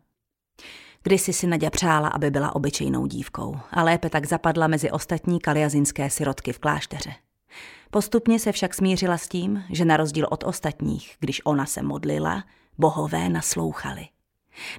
Kdysi 1.02 1.32
si 1.32 1.46
Nadia 1.46 1.70
přála, 1.70 2.08
aby 2.08 2.30
byla 2.30 2.56
obyčejnou 2.56 3.06
dívkou 3.06 3.56
a 3.70 3.82
lépe 3.82 4.10
tak 4.10 4.26
zapadla 4.26 4.66
mezi 4.66 4.90
ostatní 4.90 5.40
kaliazinské 5.40 6.10
sirotky 6.10 6.52
v 6.52 6.58
klášteře. 6.58 7.12
Postupně 7.90 8.38
se 8.38 8.52
však 8.52 8.74
smířila 8.74 9.18
s 9.18 9.28
tím, 9.28 9.64
že 9.70 9.84
na 9.84 9.96
rozdíl 9.96 10.26
od 10.30 10.44
ostatních, 10.44 11.16
když 11.20 11.40
ona 11.44 11.66
se 11.66 11.82
modlila, 11.82 12.44
bohové 12.78 13.28
naslouchali. 13.28 14.06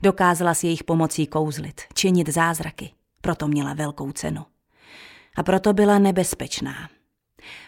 Dokázala 0.04 0.54
s 0.54 0.64
jejich 0.64 0.84
pomocí 0.84 1.28
kouzlit, 1.28 1.82
činit 1.94 2.30
zázraky, 2.30 2.92
proto 3.22 3.48
měla 3.48 3.74
velkou 3.74 4.12
cenu. 4.12 4.46
A 5.36 5.44
proto 5.44 5.74
byla 5.74 6.00
nebezpečná. 6.00 6.90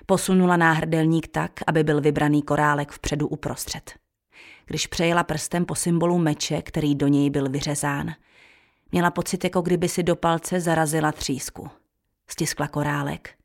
Posunula 0.05 0.57
náhrdelník 0.57 1.27
tak, 1.27 1.51
aby 1.67 1.83
byl 1.83 2.01
vybraný 2.01 2.41
korálek 2.41 2.91
vpředu 2.91 3.27
uprostřed. 3.27 4.02
Když 4.65 4.87
přejela 4.87 5.23
prstem 5.23 5.65
po 5.65 5.75
symbolu 5.75 6.17
meče, 6.17 6.61
který 6.61 6.95
do 6.95 7.07
něj 7.07 7.29
byl 7.29 7.49
vyřezán, 7.49 8.13
měla 8.91 9.11
pocit, 9.11 9.43
jako 9.43 9.61
kdyby 9.61 9.89
si 9.89 10.03
do 10.03 10.15
palce 10.15 10.59
zarazila 10.59 11.11
třísku. 11.11 11.69
Stiskla 12.27 12.67
korálek 12.67 13.35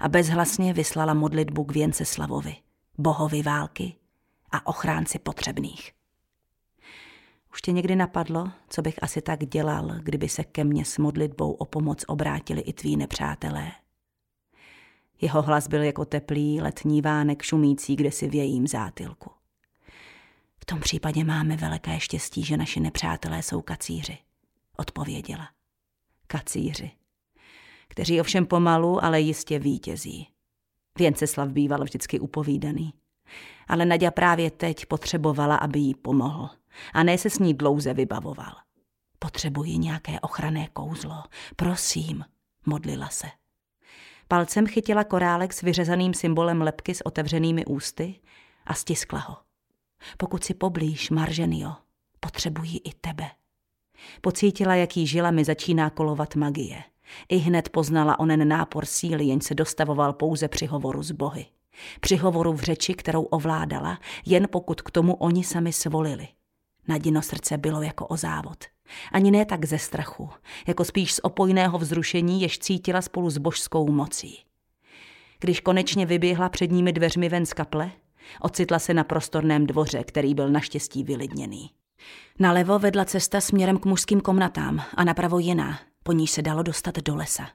a 0.00 0.08
bezhlasně 0.08 0.72
vyslala 0.72 1.14
modlitbu 1.14 1.64
k 1.64 1.72
Věnceslavovi, 1.72 2.56
bohovi 2.98 3.42
války 3.42 3.94
a 4.50 4.66
ochránci 4.66 5.18
potřebných. 5.18 5.92
Už 7.52 7.62
tě 7.62 7.72
někdy 7.72 7.96
napadlo, 7.96 8.50
co 8.68 8.82
bych 8.82 9.02
asi 9.02 9.22
tak 9.22 9.46
dělal, 9.46 9.94
kdyby 10.02 10.28
se 10.28 10.44
ke 10.44 10.64
mně 10.64 10.84
s 10.84 10.98
modlitbou 10.98 11.52
o 11.52 11.64
pomoc 11.64 12.04
obrátili 12.08 12.60
i 12.60 12.72
tví 12.72 12.96
nepřátelé? 12.96 13.72
Jeho 15.20 15.42
hlas 15.42 15.68
byl 15.68 15.82
jako 15.82 16.04
teplý 16.04 16.60
letní 16.60 17.02
vánek 17.02 17.42
šumící 17.42 17.96
kdesi 17.96 18.28
v 18.28 18.34
jejím 18.34 18.66
zátilku. 18.66 19.37
Tom 20.68 20.80
případě 20.80 21.24
máme 21.24 21.56
veliké 21.56 22.00
štěstí, 22.00 22.44
že 22.44 22.56
naši 22.56 22.80
nepřátelé 22.80 23.42
jsou 23.42 23.62
kacíři, 23.62 24.18
odpověděla. 24.76 25.48
Kacíři 26.26 26.90
kteří 27.88 28.20
ovšem 28.20 28.46
pomalu, 28.46 29.04
ale 29.04 29.20
jistě 29.20 29.58
vítězí. 29.58 30.28
Věnceslav 30.98 31.48
býval 31.48 31.84
vždycky 31.84 32.20
upovídaný. 32.20 32.94
Ale 33.68 33.84
Nadia 33.84 34.10
právě 34.10 34.50
teď 34.50 34.86
potřebovala, 34.86 35.56
aby 35.56 35.78
jí 35.78 35.94
pomohl. 35.94 36.50
A 36.92 37.02
ne 37.02 37.18
se 37.18 37.30
s 37.30 37.38
ní 37.38 37.54
dlouze 37.54 37.94
vybavoval. 37.94 38.52
Potřebuji 39.18 39.78
nějaké 39.78 40.20
ochranné 40.20 40.68
kouzlo. 40.72 41.22
Prosím, 41.56 42.24
modlila 42.66 43.08
se. 43.08 43.26
Palcem 44.28 44.66
chytila 44.66 45.04
korálek 45.04 45.52
s 45.52 45.62
vyřezaným 45.62 46.14
symbolem 46.14 46.62
lepky 46.62 46.94
s 46.94 47.06
otevřenými 47.06 47.64
ústy 47.64 48.20
a 48.66 48.74
stiskla 48.74 49.18
ho. 49.18 49.47
Pokud 50.16 50.44
si 50.44 50.54
poblíž, 50.54 51.10
Marženio, 51.10 51.72
potřebuji 52.20 52.76
i 52.84 52.92
tebe. 53.00 53.30
Pocítila, 54.20 54.74
jaký 54.74 55.06
žila 55.06 55.30
mi 55.30 55.44
začíná 55.44 55.90
kolovat 55.90 56.34
magie– 56.34 56.82
i 57.28 57.36
hned 57.36 57.68
poznala 57.68 58.18
onen 58.18 58.48
nápor 58.48 58.86
síly, 58.86 59.24
jen 59.24 59.40
se 59.40 59.54
dostavoval 59.54 60.12
pouze 60.12 60.48
při 60.48 60.66
hovoru 60.66 61.02
s 61.02 61.10
bohy. 61.10 61.46
Při 62.00 62.16
hovoru 62.16 62.52
v 62.52 62.60
řeči, 62.60 62.94
kterou 62.94 63.22
ovládala, 63.22 63.98
jen 64.26 64.46
pokud 64.50 64.82
k 64.82 64.90
tomu 64.90 65.14
oni 65.14 65.44
sami 65.44 65.72
svolili. 65.72 66.28
Nadino 66.88 67.22
srdce 67.22 67.58
bylo 67.58 67.82
jako 67.82 68.06
o 68.06 68.16
závod. 68.16 68.64
Ani 69.12 69.30
ne 69.30 69.44
tak 69.44 69.64
ze 69.64 69.78
strachu, 69.78 70.30
jako 70.66 70.84
spíš 70.84 71.14
z 71.14 71.20
opojného 71.22 71.78
vzrušení, 71.78 72.42
jež 72.42 72.58
cítila 72.58 73.02
spolu 73.02 73.30
s 73.30 73.38
božskou 73.38 73.92
mocí. 73.92 74.38
Když 75.40 75.60
konečně 75.60 76.06
vyběhla 76.06 76.48
před 76.48 76.70
nimi 76.70 76.92
dveřmi 76.92 77.28
ven 77.28 77.46
z 77.46 77.52
kaple, 77.52 77.90
ocitla 78.40 78.78
se 78.78 78.94
na 78.94 79.04
prostorném 79.04 79.66
dvoře, 79.66 80.04
který 80.04 80.34
byl 80.34 80.48
naštěstí 80.48 81.04
vylidněný. 81.04 81.70
Nalevo 82.38 82.78
vedla 82.78 83.04
cesta 83.04 83.40
směrem 83.40 83.78
k 83.78 83.84
mužským 83.84 84.20
komnatám 84.20 84.82
a 84.94 85.04
napravo 85.04 85.38
jiná, 85.38 85.78
po 86.02 86.12
níž 86.12 86.30
se 86.30 86.42
dalo 86.42 86.62
dostat 86.62 86.98
do 86.98 87.16
lesa. 87.16 87.48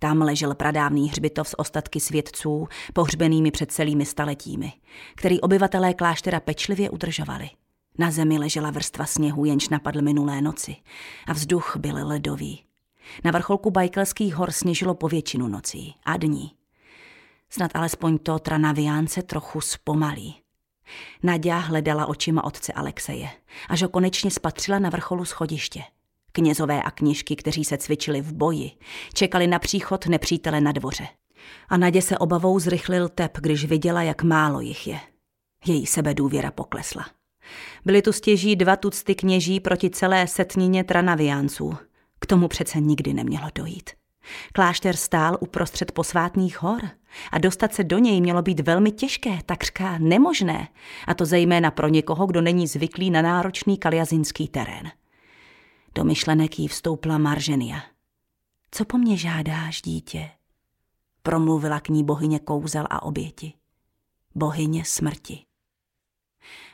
Tam 0.00 0.22
ležel 0.22 0.54
pradávný 0.54 1.08
hřbitov 1.08 1.48
s 1.48 1.58
ostatky 1.58 2.00
svědců, 2.00 2.68
pohřbenými 2.94 3.50
před 3.50 3.72
celými 3.72 4.06
staletími, 4.06 4.72
který 5.14 5.40
obyvatelé 5.40 5.94
kláštera 5.94 6.40
pečlivě 6.40 6.90
udržovali. 6.90 7.50
Na 7.98 8.10
zemi 8.10 8.38
ležela 8.38 8.70
vrstva 8.70 9.06
sněhu, 9.06 9.44
jenž 9.44 9.68
napadl 9.68 10.02
minulé 10.02 10.40
noci 10.40 10.76
a 11.26 11.32
vzduch 11.32 11.76
byl 11.76 12.06
ledový. 12.06 12.62
Na 13.24 13.30
vrcholku 13.30 13.70
Bajkelských 13.70 14.34
hor 14.34 14.50
sněžilo 14.50 14.94
po 14.94 15.08
většinu 15.08 15.48
nocí 15.48 15.94
a 16.04 16.16
dní. 16.16 16.57
Snad 17.50 17.70
alespoň 17.74 18.18
to 18.18 18.38
Tranaviánce 18.38 19.22
trochu 19.22 19.60
zpomalí. 19.60 20.36
Nadia 21.22 21.58
hledala 21.58 22.06
očima 22.06 22.44
otce 22.44 22.72
Alexeje, 22.72 23.28
až 23.68 23.82
ho 23.82 23.88
konečně 23.88 24.30
spatřila 24.30 24.78
na 24.78 24.90
vrcholu 24.90 25.24
schodiště– 25.24 25.82
Knězové 26.32 26.82
a 26.82 26.90
kněžky, 26.90 27.36
kteří 27.36 27.64
se 27.64 27.78
cvičili 27.78 28.20
v 28.20 28.32
boji, 28.32 28.70
čekali 29.14 29.46
na 29.46 29.58
příchod 29.58 30.06
nepřítele 30.06 30.60
na 30.60 30.72
dvoře. 30.72 31.08
A 31.68 31.76
Nadě 31.76 32.02
se 32.02 32.18
obavou 32.18 32.58
zrychlil 32.58 33.08
tep, 33.08 33.38
když 33.38 33.64
viděla, 33.64 34.02
jak 34.02 34.22
málo 34.22 34.60
jich 34.60 34.86
je. 34.86 35.00
Její 35.66 35.86
sebedůvěra 35.86 36.50
poklesla. 36.50 37.06
Byly 37.84 38.02
tu 38.02 38.12
stěží 38.12 38.56
dva 38.56 38.76
tucty 38.76 39.14
kněží 39.14 39.60
proti 39.60 39.90
celé 39.90 40.26
setnině 40.26 40.84
tranaviánců. 40.84 41.76
K 42.20 42.26
tomu 42.26 42.48
přece 42.48 42.80
nikdy 42.80 43.14
nemělo 43.14 43.48
dojít. 43.54 43.90
Klášter 44.52 44.96
stál 44.96 45.38
uprostřed 45.40 45.92
posvátných 45.92 46.62
hor 46.62 46.80
a 47.32 47.38
dostat 47.38 47.74
se 47.74 47.84
do 47.84 47.98
něj 47.98 48.20
mělo 48.20 48.42
být 48.42 48.60
velmi 48.60 48.90
těžké, 48.90 49.38
takřka 49.46 49.98
nemožné, 49.98 50.68
a 51.06 51.14
to 51.14 51.26
zejména 51.26 51.70
pro 51.70 51.88
někoho, 51.88 52.26
kdo 52.26 52.40
není 52.40 52.66
zvyklý 52.66 53.10
na 53.10 53.22
náročný 53.22 53.78
kaliazinský 53.78 54.48
terén. 54.48 54.90
Do 55.94 56.04
myšlenek 56.04 56.58
jí 56.58 56.68
vstoupla 56.68 57.18
Marženia. 57.18 57.82
Co 58.70 58.84
po 58.84 58.98
mně 58.98 59.16
žádáš, 59.16 59.82
dítě? 59.82 60.30
Promluvila 61.22 61.80
k 61.80 61.88
ní 61.88 62.04
bohyně 62.04 62.38
kouzel 62.38 62.86
a 62.90 63.02
oběti. 63.02 63.52
Bohyně 64.34 64.84
smrti. 64.84 65.44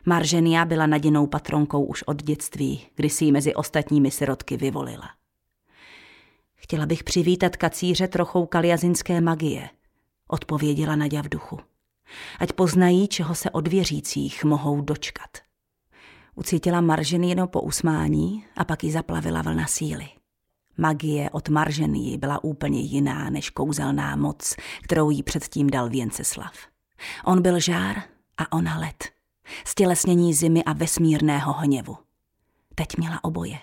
Marženia 0.06 0.64
byla 0.64 0.86
naděnou 0.86 1.26
patronkou 1.26 1.84
už 1.84 2.02
od 2.02 2.22
dětství, 2.22 2.86
kdy 2.94 3.10
si 3.10 3.24
ji 3.24 3.32
mezi 3.32 3.54
ostatními 3.54 4.10
sirotky 4.10 4.56
vyvolila. 4.56 5.10
Chtěla 6.54 6.86
bych 6.86 7.04
přivítat 7.04 7.56
kacíře 7.56 8.08
trochou 8.08 8.46
kaliazinské 8.46 9.20
magie, 9.20 9.68
odpověděla 10.28 10.96
Nadia 10.96 11.22
v 11.22 11.28
duchu. 11.28 11.60
Ať 12.38 12.52
poznají, 12.52 13.08
čeho 13.08 13.34
se 13.34 13.50
od 13.50 13.68
věřících 13.68 14.44
mohou 14.44 14.80
dočkat. 14.80 15.30
Ucítila 16.34 16.80
Marženy 16.80 17.36
po 17.46 17.60
usmání 17.60 18.44
a 18.56 18.64
pak 18.64 18.84
ji 18.84 18.92
zaplavila 18.92 19.42
vlna 19.42 19.66
síly. 19.66 20.08
Magie 20.78 21.30
od 21.30 21.48
Marženy 21.48 22.18
byla 22.18 22.44
úplně 22.44 22.80
jiná 22.80 23.30
než 23.30 23.50
kouzelná 23.50 24.16
moc, 24.16 24.54
kterou 24.82 25.10
jí 25.10 25.22
předtím 25.22 25.70
dal 25.70 25.88
Věnceslav. 25.88 26.52
On 27.24 27.42
byl 27.42 27.60
žár 27.60 28.02
a 28.36 28.52
ona 28.52 28.78
led. 28.78 29.04
Stělesnění 29.64 30.34
zimy 30.34 30.64
a 30.64 30.72
vesmírného 30.72 31.52
hněvu. 31.52 31.96
Teď 32.74 32.88
měla 32.98 33.24
oboje. 33.24 33.58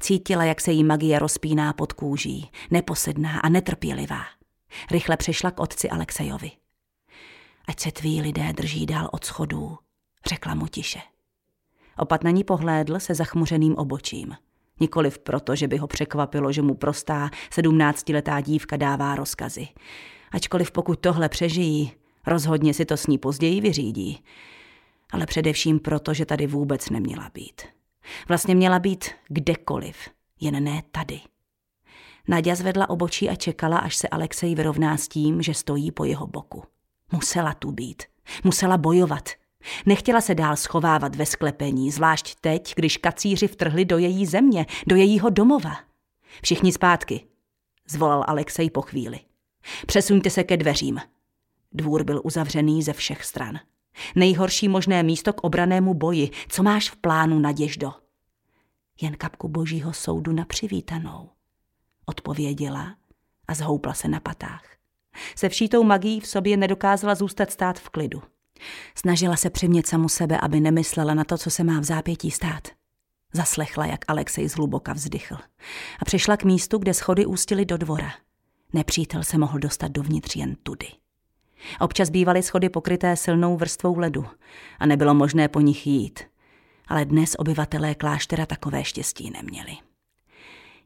Cítila, 0.00 0.44
jak 0.44 0.60
se 0.60 0.72
jí 0.72 0.84
magie 0.84 1.18
rozpíná 1.18 1.72
pod 1.72 1.92
kůží, 1.92 2.50
neposedná 2.70 3.40
a 3.40 3.48
netrpělivá. 3.48 4.35
Rychle 4.90 5.16
přešla 5.16 5.50
k 5.50 5.60
otci 5.60 5.90
Alexejovi. 5.90 6.50
Ať 7.68 7.80
se 7.80 7.92
tví 7.92 8.22
lidé 8.22 8.52
drží 8.52 8.86
dál 8.86 9.08
od 9.12 9.24
schodů, 9.24 9.78
řekla 10.26 10.54
mu 10.54 10.66
tiše. 10.66 11.00
Opat 11.98 12.24
na 12.24 12.30
ní 12.30 12.44
pohlédl 12.44 13.00
se 13.00 13.14
zachmuřeným 13.14 13.76
obočím. 13.76 14.36
Nikoliv 14.80 15.18
proto, 15.18 15.56
že 15.56 15.68
by 15.68 15.76
ho 15.76 15.86
překvapilo, 15.86 16.52
že 16.52 16.62
mu 16.62 16.74
prostá 16.74 17.30
sedmnáctiletá 17.50 18.40
dívka 18.40 18.76
dává 18.76 19.14
rozkazy. 19.14 19.68
Ačkoliv 20.30 20.70
pokud 20.72 21.00
tohle 21.00 21.28
přežijí, 21.28 21.92
rozhodně 22.26 22.74
si 22.74 22.84
to 22.84 22.96
s 22.96 23.06
ní 23.06 23.18
později 23.18 23.60
vyřídí. 23.60 24.24
Ale 25.10 25.26
především 25.26 25.78
proto, 25.78 26.14
že 26.14 26.26
tady 26.26 26.46
vůbec 26.46 26.90
neměla 26.90 27.30
být. 27.34 27.62
Vlastně 28.28 28.54
měla 28.54 28.78
být 28.78 29.10
kdekoliv, 29.28 29.96
jen 30.40 30.64
ne 30.64 30.82
tady. 30.90 31.20
Nadia 32.28 32.54
zvedla 32.54 32.90
obočí 32.90 33.28
a 33.28 33.34
čekala, 33.34 33.78
až 33.78 33.96
se 33.96 34.08
Alexej 34.08 34.54
vyrovná 34.54 34.96
s 34.96 35.08
tím, 35.08 35.42
že 35.42 35.54
stojí 35.54 35.90
po 35.90 36.04
jeho 36.04 36.26
boku. 36.26 36.64
Musela 37.12 37.54
tu 37.54 37.72
být. 37.72 38.02
Musela 38.44 38.78
bojovat. 38.78 39.28
Nechtěla 39.86 40.20
se 40.20 40.34
dál 40.34 40.56
schovávat 40.56 41.16
ve 41.16 41.26
sklepení, 41.26 41.90
zvlášť 41.90 42.34
teď, 42.40 42.74
když 42.76 42.96
kacíři 42.96 43.48
vtrhli 43.48 43.84
do 43.84 43.98
její 43.98 44.26
země, 44.26 44.66
do 44.86 44.96
jejího 44.96 45.30
domova. 45.30 45.76
Všichni 46.42 46.72
zpátky, 46.72 47.26
zvolal 47.88 48.24
Alexej 48.28 48.70
po 48.70 48.82
chvíli. 48.82 49.20
Přesuňte 49.86 50.30
se 50.30 50.44
ke 50.44 50.56
dveřím. 50.56 51.00
Dvůr 51.72 52.04
byl 52.04 52.20
uzavřený 52.24 52.82
ze 52.82 52.92
všech 52.92 53.24
stran. 53.24 53.58
Nejhorší 54.14 54.68
možné 54.68 55.02
místo 55.02 55.32
k 55.32 55.44
obranému 55.44 55.94
boji. 55.94 56.30
Co 56.48 56.62
máš 56.62 56.90
v 56.90 56.96
plánu, 56.96 57.38
Naděždo? 57.38 57.92
Jen 59.00 59.14
kapku 59.14 59.48
božího 59.48 59.92
soudu 59.92 60.32
na 60.32 60.44
přivítanou. 60.44 61.35
Odpověděla 62.06 62.96
a 63.48 63.54
zhoupla 63.54 63.94
se 63.94 64.08
na 64.08 64.20
patách. 64.20 64.76
Se 65.36 65.48
vší 65.48 65.68
tou 65.68 65.84
magií 65.84 66.20
v 66.20 66.26
sobě 66.26 66.56
nedokázala 66.56 67.14
zůstat 67.14 67.50
stát 67.50 67.78
v 67.78 67.88
klidu. 67.88 68.22
Snažila 68.94 69.36
se 69.36 69.50
přimět 69.50 69.86
samu 69.86 70.08
sebe, 70.08 70.38
aby 70.40 70.60
nemyslela 70.60 71.14
na 71.14 71.24
to, 71.24 71.38
co 71.38 71.50
se 71.50 71.64
má 71.64 71.80
v 71.80 71.84
zápětí 71.84 72.30
stát. 72.30 72.68
Zaslechla, 73.32 73.86
jak 73.86 74.04
Alexej 74.08 74.48
zhluboka 74.48 74.92
vzdychl. 74.92 75.36
A 76.00 76.04
přišla 76.04 76.36
k 76.36 76.44
místu, 76.44 76.78
kde 76.78 76.94
schody 76.94 77.26
ústily 77.26 77.64
do 77.64 77.76
dvora. 77.76 78.12
Nepřítel 78.72 79.22
se 79.22 79.38
mohl 79.38 79.58
dostat 79.58 79.92
dovnitř 79.92 80.36
jen 80.36 80.56
tudy. 80.62 80.88
Občas 81.80 82.10
bývaly 82.10 82.42
schody 82.42 82.68
pokryté 82.68 83.16
silnou 83.16 83.56
vrstvou 83.56 83.98
ledu 83.98 84.26
a 84.78 84.86
nebylo 84.86 85.14
možné 85.14 85.48
po 85.48 85.60
nich 85.60 85.86
jít. 85.86 86.20
Ale 86.88 87.04
dnes 87.04 87.36
obyvatelé 87.38 87.94
kláštera 87.94 88.46
takové 88.46 88.84
štěstí 88.84 89.30
neměli. 89.30 89.76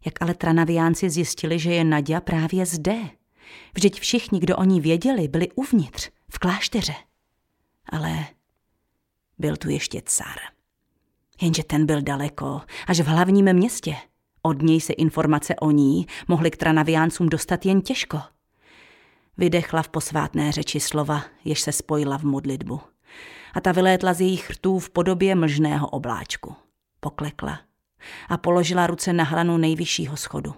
Jak 0.05 0.23
ale 0.23 0.35
tranaviánci 0.35 1.11
zjistili, 1.11 1.59
že 1.59 1.75
je 1.75 1.85
Nadia 1.85 2.21
právě 2.21 2.67
zde. 2.67 2.97
Vždyť 3.75 4.01
všichni, 4.01 4.41
kdo 4.41 4.57
o 4.57 4.65
ní 4.65 4.81
věděli, 4.81 5.29
byli 5.29 5.49
uvnitř, 5.55 6.11
v 6.33 6.39
klášteře. 6.39 6.95
Ale 7.87 8.27
byl 9.39 9.57
tu 9.57 9.71
ještě 9.71 10.03
car. 10.05 10.39
Jenže 11.41 11.65
ten 11.65 11.87
byl 11.87 12.03
daleko, 12.03 12.61
až 12.87 13.01
v 13.01 13.07
hlavním 13.07 13.53
městě. 13.53 13.97
Od 14.43 14.63
něj 14.63 14.81
se 14.81 14.93
informace 14.93 15.57
o 15.57 15.71
ní 15.71 16.07
mohly 16.29 16.51
k 16.51 16.57
tranaviáncům 16.57 17.29
dostat 17.29 17.67
jen 17.67 17.83
těžko. 17.83 18.21
Vydechla 19.37 19.83
v 19.83 19.89
posvátné 19.89 20.53
řeči 20.53 20.81
slova, 20.81 21.25
jež 21.45 21.61
se 21.61 21.73
spojila 21.73 22.19
v 22.19 22.23
modlitbu. 22.23 22.81
A 23.55 23.61
ta 23.61 23.73
vylétla 23.73 24.13
z 24.15 24.21
jejich 24.21 24.51
rtů 24.51 24.79
v 24.79 24.91
podobě 24.91 25.35
mlžného 25.35 25.89
obláčku. 25.89 26.55
Poklekla 27.01 27.70
a 28.29 28.37
položila 28.37 28.87
ruce 28.87 29.13
na 29.13 29.25
hlanu 29.25 29.57
nejvyššího 29.57 30.17
schodu. 30.17 30.55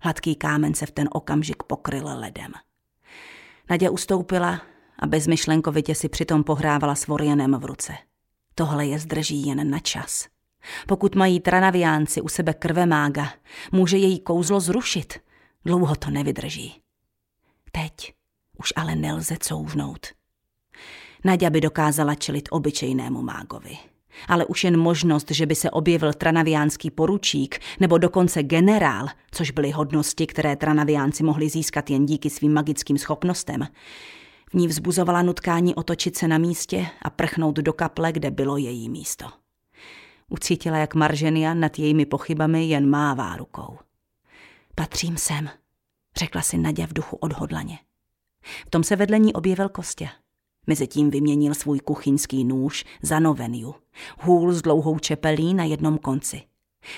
Hladký 0.00 0.34
kámen 0.34 0.74
se 0.74 0.86
v 0.86 0.90
ten 0.90 1.08
okamžik 1.12 1.62
pokryl 1.62 2.04
ledem. 2.04 2.52
Nadě 3.70 3.90
ustoupila 3.90 4.62
a 4.98 5.06
bezmyšlenkovitě 5.06 5.94
si 5.94 6.08
přitom 6.08 6.44
pohrávala 6.44 6.94
s 6.94 7.06
vorjenem 7.06 7.54
v 7.54 7.64
ruce. 7.64 7.94
Tohle 8.54 8.86
je 8.86 8.98
zdrží 8.98 9.46
jen 9.46 9.70
na 9.70 9.78
čas. 9.78 10.28
Pokud 10.86 11.14
mají 11.14 11.40
tranaviánci 11.40 12.20
u 12.20 12.28
sebe 12.28 12.54
krve 12.54 12.86
mága, 12.86 13.32
může 13.72 13.96
její 13.96 14.20
kouzlo 14.20 14.60
zrušit. 14.60 15.20
Dlouho 15.64 15.96
to 15.96 16.10
nevydrží. 16.10 16.80
Teď 17.72 18.14
už 18.58 18.72
ale 18.76 18.94
nelze 18.94 19.36
couvnout. 19.40 20.06
Nadia 21.24 21.50
by 21.50 21.60
dokázala 21.60 22.14
čelit 22.14 22.48
obyčejnému 22.50 23.22
mágovi. 23.22 23.78
Ale 24.28 24.44
už 24.44 24.64
jen 24.64 24.76
možnost, 24.76 25.30
že 25.30 25.46
by 25.46 25.54
se 25.54 25.70
objevil 25.70 26.12
tranaviánský 26.12 26.90
poručík 26.90 27.58
nebo 27.80 27.98
dokonce 27.98 28.42
generál, 28.42 29.06
což 29.30 29.50
byly 29.50 29.70
hodnosti, 29.70 30.26
které 30.26 30.56
tranaviánci 30.56 31.22
mohli 31.22 31.48
získat 31.48 31.90
jen 31.90 32.06
díky 32.06 32.30
svým 32.30 32.52
magickým 32.52 32.98
schopnostem, 32.98 33.66
v 34.50 34.54
ní 34.54 34.68
vzbuzovala 34.68 35.22
nutkání 35.22 35.74
otočit 35.74 36.16
se 36.16 36.28
na 36.28 36.38
místě 36.38 36.86
a 37.02 37.10
prchnout 37.10 37.56
do 37.56 37.72
kaple, 37.72 38.12
kde 38.12 38.30
bylo 38.30 38.56
její 38.56 38.88
místo. 38.88 39.26
Ucítila, 40.28 40.78
jak 40.78 40.94
Marženia 40.94 41.54
nad 41.54 41.78
jejími 41.78 42.06
pochybami 42.06 42.64
jen 42.64 42.90
mává 42.90 43.36
rukou. 43.36 43.78
Patřím 44.74 45.16
sem, 45.16 45.50
řekla 46.16 46.42
si 46.42 46.58
Nadia 46.58 46.86
v 46.86 46.92
duchu 46.92 47.16
odhodlaně. 47.16 47.78
V 48.66 48.70
tom 48.70 48.84
se 48.84 48.96
vedle 48.96 49.18
ní 49.18 49.32
objevil 49.32 49.68
Kostě. 49.68 50.08
Mezitím 50.66 51.10
vyměnil 51.10 51.54
svůj 51.54 51.80
kuchyňský 51.80 52.44
nůž 52.44 52.84
za 53.02 53.18
noveniu, 53.18 53.74
hůl 54.20 54.52
s 54.52 54.62
dlouhou 54.62 54.98
čepelí 54.98 55.54
na 55.54 55.64
jednom 55.64 55.98
konci. 55.98 56.42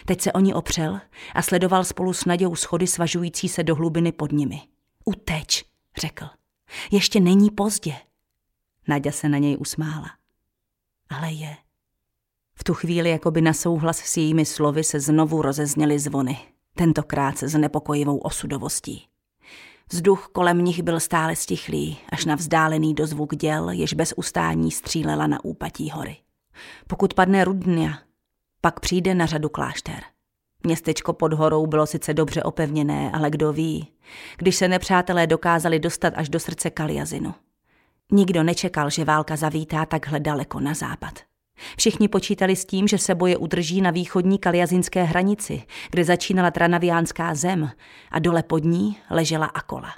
Teď 0.07 0.21
se 0.21 0.33
o 0.33 0.41
ní 0.41 0.55
opřel 0.55 1.01
a 1.35 1.43
sledoval 1.43 1.85
spolu 1.85 2.13
s 2.13 2.25
Nadějou 2.25 2.57
schody 2.57 2.87
svažující 2.87 3.49
se 3.49 3.63
do 3.63 3.75
hlubiny 3.75 4.13
pod 4.13 4.33
nimi. 4.33 4.61
Uteč, 5.05 5.65
řekl. 6.01 6.27
Ještě 6.91 7.21
není 7.21 7.51
pozdě. 7.51 7.95
Naděja 8.89 9.13
se 9.13 9.29
na 9.29 9.39
něj 9.39 9.57
usmála. 9.61 10.11
Ale 11.11 11.33
je. 11.33 11.57
V 12.55 12.65
tu 12.65 12.75
chvíli, 12.75 13.11
jako 13.11 13.31
by 13.31 13.41
na 13.41 13.53
souhlas 13.53 13.99
s 13.99 14.17
jejími 14.17 14.45
slovy, 14.45 14.85
se 14.85 15.01
znovu 15.01 15.43
rozezněly 15.43 15.99
zvony, 15.99 16.39
tentokrát 16.75 17.39
se 17.39 17.49
znepokojivou 17.49 18.19
osudovostí. 18.19 19.08
Vzduch 19.93 20.29
kolem 20.33 20.65
nich 20.65 20.83
byl 20.83 21.01
stále 21.01 21.37
stichlý, 21.37 21.99
až 22.13 22.25
na 22.25 22.35
vzdálený 22.35 22.95
dozvuk 22.95 23.37
děl, 23.37 23.71
jež 23.71 23.95
bez 23.95 24.15
ustání 24.17 24.71
střílela 24.71 25.27
na 25.27 25.45
úpatí 25.45 25.91
hory. 25.91 26.17
Pokud 26.87 27.15
padne 27.15 27.45
Rudnia, 27.45 27.99
pak 28.61 28.81
přijde 28.81 29.15
na 29.15 29.27
řadu 29.27 29.49
klášter. 29.49 30.03
Městečko 30.67 31.13
pod 31.13 31.33
horou 31.33 31.67
bylo 31.67 31.87
sice 31.87 32.15
dobře 32.15 32.43
opevněné, 32.43 33.11
ale 33.13 33.31
kdo 33.31 33.53
ví, 33.53 33.93
když 34.37 34.57
se 34.57 34.69
nepřátelé 34.69 35.27
dokázali 35.27 35.79
dostat 35.79 36.15
až 36.17 36.29
do 36.29 36.41
srdce 36.41 36.71
Kaliazinu. 36.71 37.35
Nikdo 38.13 38.43
nečekal, 38.43 38.91
že 38.91 39.05
válka 39.05 39.37
zavítá 39.37 39.87
takhle 39.87 40.21
daleko 40.21 40.61
na 40.61 40.75
západ. 40.75 41.19
Všichni 41.79 42.09
počítali 42.09 42.57
s 42.57 42.65
tím, 42.65 42.89
že 42.89 42.99
se 42.99 43.15
boje 43.15 43.37
udrží 43.37 43.81
na 43.81 43.91
východní 43.91 44.39
kaliazinské 44.39 45.03
hranici, 45.03 45.63
kde 45.91 46.05
začínala 46.05 46.51
tranaviánská 46.51 47.35
zem 47.35 47.71
a 48.11 48.19
dole 48.19 48.43
pod 48.43 48.65
ní 48.65 48.99
ležela 49.11 49.47
Akola. 49.47 49.95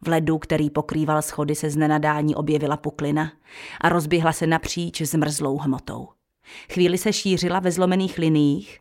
V 0.00 0.08
ledu, 0.08 0.38
který 0.38 0.70
pokrýval 0.70 1.22
schody, 1.22 1.54
se 1.54 1.70
z 1.70 1.76
nenadání 1.76 2.34
objevila 2.34 2.76
puklina 2.76 3.32
a 3.80 3.88
rozběhla 3.88 4.32
se 4.32 4.46
napříč 4.46 5.02
zmrzlou 5.02 5.58
hmotou. 5.58 6.08
Chvíli 6.72 6.98
se 6.98 7.12
šířila 7.12 7.60
ve 7.60 7.72
zlomených 7.72 8.18
liniích 8.18 8.80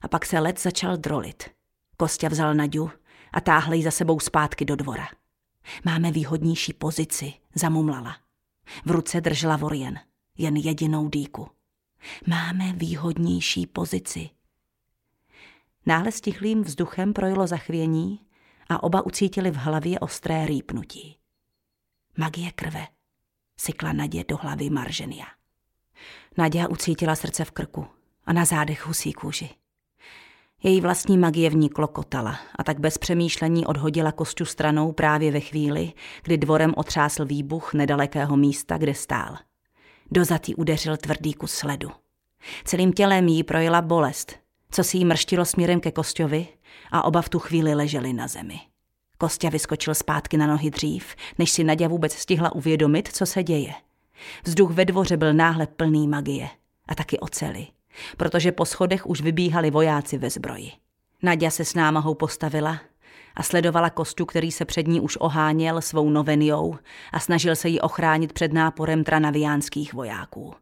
a 0.00 0.08
pak 0.08 0.26
se 0.26 0.38
led 0.38 0.60
začal 0.60 0.96
drolit. 0.96 1.50
Kostě 1.96 2.28
vzal 2.28 2.54
Naďu 2.54 2.90
a 3.32 3.40
táhl 3.40 3.74
ji 3.74 3.82
za 3.82 3.90
sebou 3.90 4.20
zpátky 4.20 4.64
do 4.64 4.76
dvora. 4.76 5.08
Máme 5.84 6.10
výhodnější 6.12 6.72
pozici, 6.72 7.32
zamumlala. 7.54 8.16
V 8.84 8.90
ruce 8.90 9.20
držela 9.20 9.56
vorjen 9.56 9.98
jen 10.38 10.56
jedinou 10.56 11.08
dýku. 11.08 11.48
Máme 12.26 12.72
výhodnější 12.72 13.66
pozici. 13.66 14.30
Náhle 15.86 16.12
stichlým 16.12 16.62
vzduchem 16.62 17.12
projelo 17.12 17.46
zachvění 17.46 18.20
a 18.68 18.82
oba 18.82 19.06
ucítili 19.06 19.50
v 19.50 19.56
hlavě 19.56 19.98
ostré 19.98 20.46
rýpnutí. 20.46 21.16
Magie 22.18 22.52
krve, 22.52 22.86
sykla 23.56 23.92
Nadě 23.92 24.24
do 24.28 24.36
hlavy 24.36 24.70
Marženia. 24.70 25.26
Naděja 26.38 26.68
ucítila 26.68 27.16
srdce 27.16 27.44
v 27.44 27.50
krku 27.50 27.86
a 28.24 28.32
na 28.32 28.44
zádech 28.44 28.86
husí 28.86 29.12
kůži. 29.12 29.50
Její 30.62 30.80
vlastní 30.80 31.18
magie 31.18 31.50
v 31.50 31.54
ní 31.54 31.68
klokotala 31.68 32.38
a 32.58 32.64
tak 32.64 32.80
bez 32.80 32.98
přemýšlení 32.98 33.66
odhodila 33.66 34.12
kostu 34.12 34.44
stranou 34.44 34.92
právě 34.92 35.32
ve 35.32 35.40
chvíli, 35.40 35.92
kdy 36.22 36.38
dvorem 36.38 36.74
otřásl 36.76 37.24
výbuch 37.24 37.74
nedalekého 37.74 38.36
místa, 38.36 38.78
kde 38.78 38.94
stál– 38.94 39.36
do 40.10 40.24
zatý 40.24 40.54
udeřil 40.54 40.96
tvrdý 40.96 41.34
kus 41.34 41.52
sledu. 41.52 41.90
Celým 42.64 42.92
tělem 42.92 43.28
jí 43.28 43.42
projela 43.42 43.82
bolest, 43.82 44.36
co 44.70 44.84
si 44.84 44.96
jí 44.98 45.04
mrštilo 45.04 45.44
směrem 45.44 45.80
ke 45.80 45.92
Kosťovi 45.92 46.46
a 46.90 47.02
oba 47.02 47.22
v 47.22 47.28
tu 47.28 47.38
chvíli 47.38 47.74
leželi 47.74 48.12
na 48.12 48.28
zemi. 48.28 48.60
Kostě 49.18 49.50
vyskočil 49.50 49.94
zpátky 49.94 50.36
na 50.36 50.46
nohy 50.46 50.70
dřív, 50.70 51.14
než 51.38 51.50
si 51.50 51.64
Naděja 51.64 51.88
vůbec 51.88 52.12
stihla 52.12 52.54
uvědomit, 52.54 53.08
co 53.12 53.26
se 53.26 53.42
děje. 53.42 53.74
Vzduch 54.44 54.70
ve 54.70 54.84
dvoře 54.84 55.16
byl 55.16 55.34
náhle 55.34 55.66
plný 55.66 56.08
magie 56.08 56.48
a 56.88 56.94
taky 56.94 57.18
ocely, 57.18 57.66
protože 58.16 58.52
po 58.52 58.64
schodech 58.64 59.06
už 59.06 59.20
vybíhali 59.20 59.70
vojáci 59.70 60.18
ve 60.18 60.30
zbroji. 60.30 60.72
Nadia 61.22 61.50
se 61.50 61.64
s 61.64 61.74
námahou 61.74 62.14
postavila 62.14 62.80
a 63.34 63.42
sledovala 63.42 63.90
kostu, 63.90 64.26
který 64.26 64.52
se 64.52 64.64
před 64.64 64.88
ní 64.88 65.00
už 65.00 65.16
oháněl 65.20 65.80
svou 65.80 66.10
noveniou 66.10 66.76
a 67.12 67.20
snažil 67.20 67.56
se 67.56 67.68
ji 67.68 67.80
ochránit 67.80 68.32
před 68.32 68.52
náporem 68.52 69.04
tranaviánských 69.04 69.94
vojáků. 69.94 70.54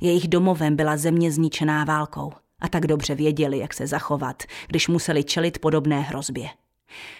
Jejich 0.00 0.28
domovem 0.28 0.76
byla 0.76 0.96
země 0.96 1.32
zničená 1.32 1.84
válkou 1.84 2.32
a 2.60 2.68
tak 2.68 2.86
dobře 2.86 3.14
věděli, 3.14 3.58
jak 3.58 3.74
se 3.74 3.86
zachovat, 3.86 4.42
když 4.66 4.88
museli 4.88 5.24
čelit 5.24 5.58
podobné 5.58 6.00
hrozbě. 6.00 6.48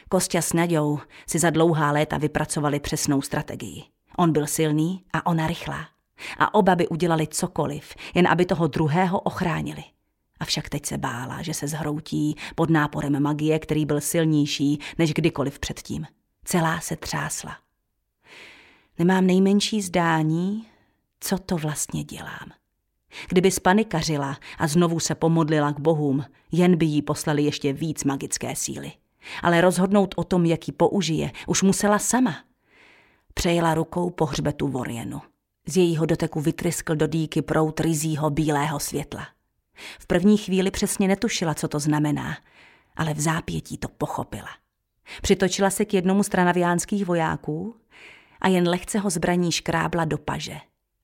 Kostě 0.08 0.42
s 0.42 0.52
Naďou 0.52 0.98
si 1.26 1.38
za 1.38 1.50
dlouhá 1.50 1.92
léta 1.92 2.18
vypracovali 2.18 2.80
přesnou 2.80 3.22
strategii. 3.22 3.82
On 4.16 4.32
byl 4.32 4.46
silný 4.46 5.04
a 5.12 5.26
ona 5.26 5.46
rychlá. 5.46 5.88
A 6.38 6.54
oba 6.54 6.74
by 6.76 6.88
udělali 6.88 7.26
cokoliv, 7.26 7.94
jen 8.14 8.28
aby 8.28 8.46
toho 8.46 8.66
druhého 8.66 9.20
ochránili. 9.20 9.84
Avšak 10.40 10.68
teď 10.68 10.86
se 10.86 10.98
bála, 10.98 11.42
že 11.42 11.54
se 11.54 11.68
zhroutí 11.68 12.36
pod 12.54 12.70
náporem 12.70 13.22
magie, 13.22 13.58
který 13.58 13.86
byl 13.86 14.00
silnější 14.00 14.78
než 14.98 15.12
kdykoliv 15.12 15.58
předtím. 15.58 16.06
Celá 16.44 16.80
se 16.80 16.96
třásla. 16.96 17.56
Nemám 18.98 19.26
nejmenší 19.26 19.82
zdání, 19.82 20.66
co 21.20 21.38
to 21.38 21.56
vlastně 21.56 22.04
dělám. 22.04 22.50
Kdyby 23.28 23.50
spanikařila 23.50 24.38
a 24.58 24.66
znovu 24.66 25.00
se 25.00 25.14
pomodlila 25.14 25.72
k 25.72 25.80
bohům, 25.80 26.24
jen 26.52 26.76
by 26.76 26.86
jí 26.86 27.02
poslali 27.02 27.42
ještě 27.42 27.72
víc 27.72 28.04
magické 28.04 28.56
síly. 28.56 28.92
Ale 29.42 29.60
rozhodnout 29.60 30.14
o 30.16 30.24
tom, 30.24 30.46
jak 30.46 30.68
ji 30.68 30.72
použije, 30.72 31.32
už 31.46 31.62
musela 31.62 31.98
sama. 31.98 32.36
Přejela 33.34 33.74
rukou 33.74 34.10
po 34.10 34.26
hřbetu 34.26 34.68
Vorienu. 34.68 35.20
Z 35.66 35.76
jejího 35.76 36.06
doteku 36.06 36.40
vytryskl 36.40 36.96
do 36.96 37.06
dýky 37.06 37.42
prout 37.42 37.80
rizího 37.80 38.30
bílého 38.30 38.80
světla. 38.80 39.26
V 39.98 40.06
první 40.06 40.36
chvíli 40.36 40.70
přesně 40.70 41.08
netušila, 41.08 41.54
co 41.54 41.68
to 41.68 41.78
znamená, 41.78 42.36
ale 42.96 43.14
v 43.14 43.20
zápětí 43.20 43.78
to 43.78 43.88
pochopila. 43.88 44.48
Přitočila 45.22 45.70
se 45.70 45.84
k 45.84 45.94
jednomu 45.94 46.22
z 46.22 46.28
tranaviánských 46.28 47.06
vojáků 47.06 47.76
a 48.40 48.48
jen 48.48 48.68
lehce 48.68 48.98
ho 48.98 49.10
zbraní 49.10 49.52
škrábla 49.52 50.04
do 50.04 50.18
paže. 50.18 50.56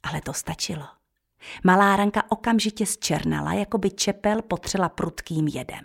Ale 0.02 0.20
to 0.20 0.32
stačilo. 0.32 0.84
Malá 1.64 1.96
ranka 1.96 2.22
okamžitě 2.28 2.86
zčernala, 2.86 3.52
jako 3.52 3.78
by 3.78 3.90
čepel 3.90 4.42
potřela 4.42 4.88
prudkým 4.88 5.48
jedem. 5.48 5.84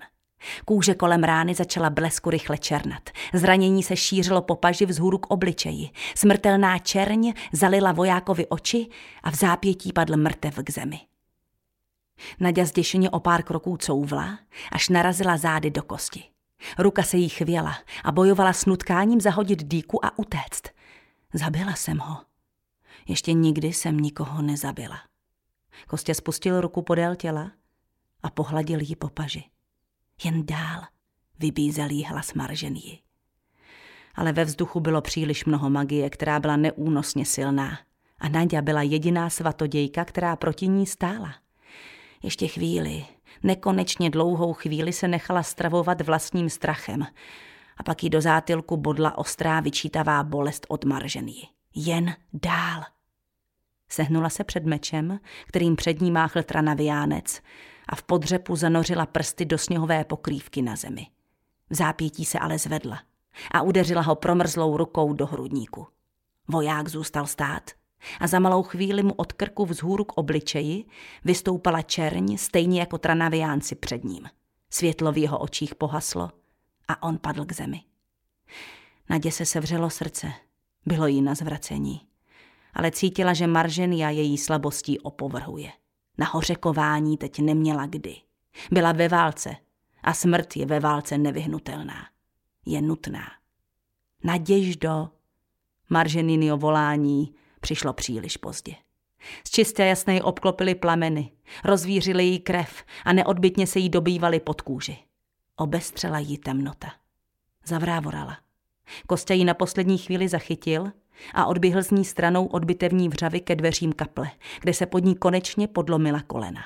Kůže 0.66 0.94
kolem 0.94 1.24
rány 1.24 1.56
začala 1.56 1.90
blesku 1.90 2.30
rychle 2.30 2.58
černat. 2.58 3.10
Zranění 3.34 3.84
se 3.84 3.96
šířilo 3.96 4.42
po 4.42 4.56
paži 4.56 4.86
vzhůru 4.86 5.18
k 5.18 5.32
obličeji. 5.32 5.90
Smrtelná 6.16 6.78
čerň 6.80 7.34
zalila 7.54 7.92
vojákovi 7.92 8.48
oči 8.48 8.88
a 9.24 9.32
v 9.32 9.36
zápětí 9.36 9.94
padl 9.94 10.18
mrtev 10.18 10.60
k 10.64 10.70
zemi. 10.70 11.00
Nadia 12.40 12.66
zděšeně 12.66 13.10
o 13.10 13.20
pár 13.20 13.44
kroků 13.44 13.78
couvla, 13.78 14.40
až 14.72 14.90
narazila 14.90 15.38
zády 15.38 15.72
do 15.72 15.84
kosti. 15.84 16.24
Ruka 16.78 17.04
se 17.04 17.18
jí 17.18 17.30
chvěla 17.30 17.78
a 18.04 18.12
bojovala 18.12 18.54
s 18.54 18.66
nutkáním 18.66 19.22
zahodit 19.22 19.64
dýku 19.64 20.06
a 20.06 20.20
utéct. 20.20 20.70
Zabila 21.34 21.76
jsem 21.76 21.98
ho. 21.98 22.18
Ještě 23.08 23.34
nikdy 23.34 23.68
jsem 23.68 23.98
nikoho 23.98 24.42
nezabila. 24.42 24.98
Kostě 25.88 26.16
spustil 26.16 26.62
ruku 26.62 26.82
podél 26.82 27.16
těla 27.16 27.52
a 28.24 28.30
pohladil 28.30 28.80
ji 28.82 28.96
po 28.96 29.10
paži. 29.10 29.44
Jen 30.24 30.46
dál, 30.46 30.82
vybízel 31.40 31.90
jí 31.90 32.04
hlas 32.04 32.34
Marženii. 32.34 33.00
Ale 34.16 34.34
ve 34.34 34.46
vzduchu 34.46 34.80
bylo 34.80 35.02
příliš 35.02 35.46
mnoho 35.46 35.70
magie, 35.70 36.10
která 36.10 36.40
byla 36.40 36.56
neúnosně 36.56 37.26
silná. 37.26 37.80
A 38.20 38.30
Nadia 38.30 38.62
byla 38.62 38.82
jediná 38.82 39.30
svatodějka, 39.30 40.06
která 40.06 40.36
proti 40.36 40.68
ní 40.68 40.88
stála. 40.88 41.36
Ještě 42.24 42.48
chvíli, 42.48 43.06
nekonečně 43.44 44.10
dlouhou 44.10 44.54
chvíli 44.54 44.94
se 44.94 45.08
nechala 45.08 45.44
stravovat 45.44 46.02
vlastním 46.02 46.50
strachem. 46.50 47.08
A 47.78 47.84
pak 47.84 48.04
jí 48.04 48.10
do 48.10 48.22
zátilku 48.22 48.78
bodla 48.78 49.18
ostrá 49.18 49.60
vyčítavá 49.60 50.24
bolest 50.24 50.66
od 50.70 50.86
Marženii. 50.86 51.44
Jen 51.76 52.16
dál. 52.34 52.84
Sehnula 53.90 54.30
se 54.30 54.44
před 54.44 54.66
mečem, 54.66 55.20
kterým 55.48 55.76
před 55.76 56.02
ní 56.02 56.12
máchl 56.12 56.44
tranaviánec 56.44 57.42
a 57.90 57.96
v 57.96 58.04
podřepu 58.04 58.56
zanořila 58.56 59.06
prsty 59.06 59.46
do 59.46 59.58
sněhové 59.58 60.04
pokrývky 60.04 60.62
na 60.62 60.76
zemi. 60.76 61.08
V 61.70 61.76
zápětí 61.76 62.26
se 62.26 62.40
ale 62.40 62.60
zvedla 62.60 63.00
a 63.52 63.62
udeřila 63.62 64.02
ho 64.02 64.16
promrzlou 64.16 64.78
rukou 64.78 65.14
do 65.14 65.26
hrudníku. 65.26 65.88
Voják 66.48 66.88
zůstal 66.88 67.26
stát 67.28 67.72
a 68.20 68.28
za 68.28 68.40
malou 68.40 68.64
chvíli 68.64 69.04
mu 69.04 69.14
od 69.14 69.34
krku 69.34 69.66
vzhůru 69.66 70.04
k 70.04 70.14
obličeji 70.18 70.86
vystoupala 71.26 71.82
čerň, 71.82 72.38
stejně 72.38 72.80
jako 72.80 72.98
tranaviánci 72.98 73.76
před 73.76 74.04
ním. 74.04 74.30
Světlo 74.70 75.12
v 75.12 75.18
jeho 75.18 75.40
očích 75.40 75.76
pohaslo 75.76 76.32
a 76.88 77.04
on 77.04 77.18
padl 77.18 77.46
k 77.46 77.52
zemi. 77.52 77.82
Nadě 79.10 79.32
se 79.32 79.46
sevřelo 79.46 79.90
srdce. 79.90 80.32
Bylo 80.86 81.08
jí 81.08 81.22
na 81.22 81.36
zvracení. 81.36 82.02
Ale 82.74 82.92
cítila, 82.92 83.34
že 83.34 83.48
Marženia 83.48 84.10
její 84.10 84.38
slabostí 84.38 85.00
opovrhuje. 85.00 85.72
Na 86.18 86.26
hořekování 86.26 87.18
teď 87.18 87.40
neměla 87.40 87.86
kdy. 87.86 88.16
Byla 88.72 88.92
ve 88.92 89.08
válce 89.08 89.56
a 90.04 90.14
smrt 90.14 90.56
je 90.56 90.66
ve 90.66 90.80
válce 90.80 91.18
nevyhnutelná. 91.18 92.08
Je 92.66 92.82
nutná. 92.82 93.24
Naděždo. 94.24 95.10
Marženinio 95.90 96.58
volání 96.58 97.36
přišlo 97.62 97.94
příliš 97.94 98.38
pozdě. 98.38 98.76
Z 99.48 99.50
čisté 99.50 99.86
jasné 99.86 100.24
obklopily 100.24 100.76
plameny, 100.76 101.32
rozvířily 101.64 102.24
jí 102.24 102.40
krev 102.40 102.84
a 103.06 103.14
neodbitně 103.14 103.68
se 103.68 103.80
jí 103.80 103.90
dobývaly 103.90 104.40
pod 104.40 104.62
kůži. 104.62 104.98
Obestřela 105.56 106.20
jí 106.20 106.38
temnota. 106.38 106.94
Zavrávorala. 107.66 108.38
Kostě 109.08 109.34
ji 109.34 109.46
na 109.46 109.54
poslední 109.54 109.98
chvíli 109.98 110.28
zachytil 110.28 110.92
a 111.34 111.46
odběhl 111.46 111.84
z 111.84 111.92
ní 111.92 112.06
stranou 112.06 112.46
od 112.46 112.66
bitevní 112.66 113.10
vřavy 113.10 113.40
ke 113.40 113.56
dveřím 113.56 113.94
kaple, 113.94 114.32
kde 114.62 114.74
se 114.74 114.86
pod 114.86 115.00
ní 115.04 115.16
konečně 115.16 115.68
podlomila 115.68 116.22
kolena. 116.22 116.62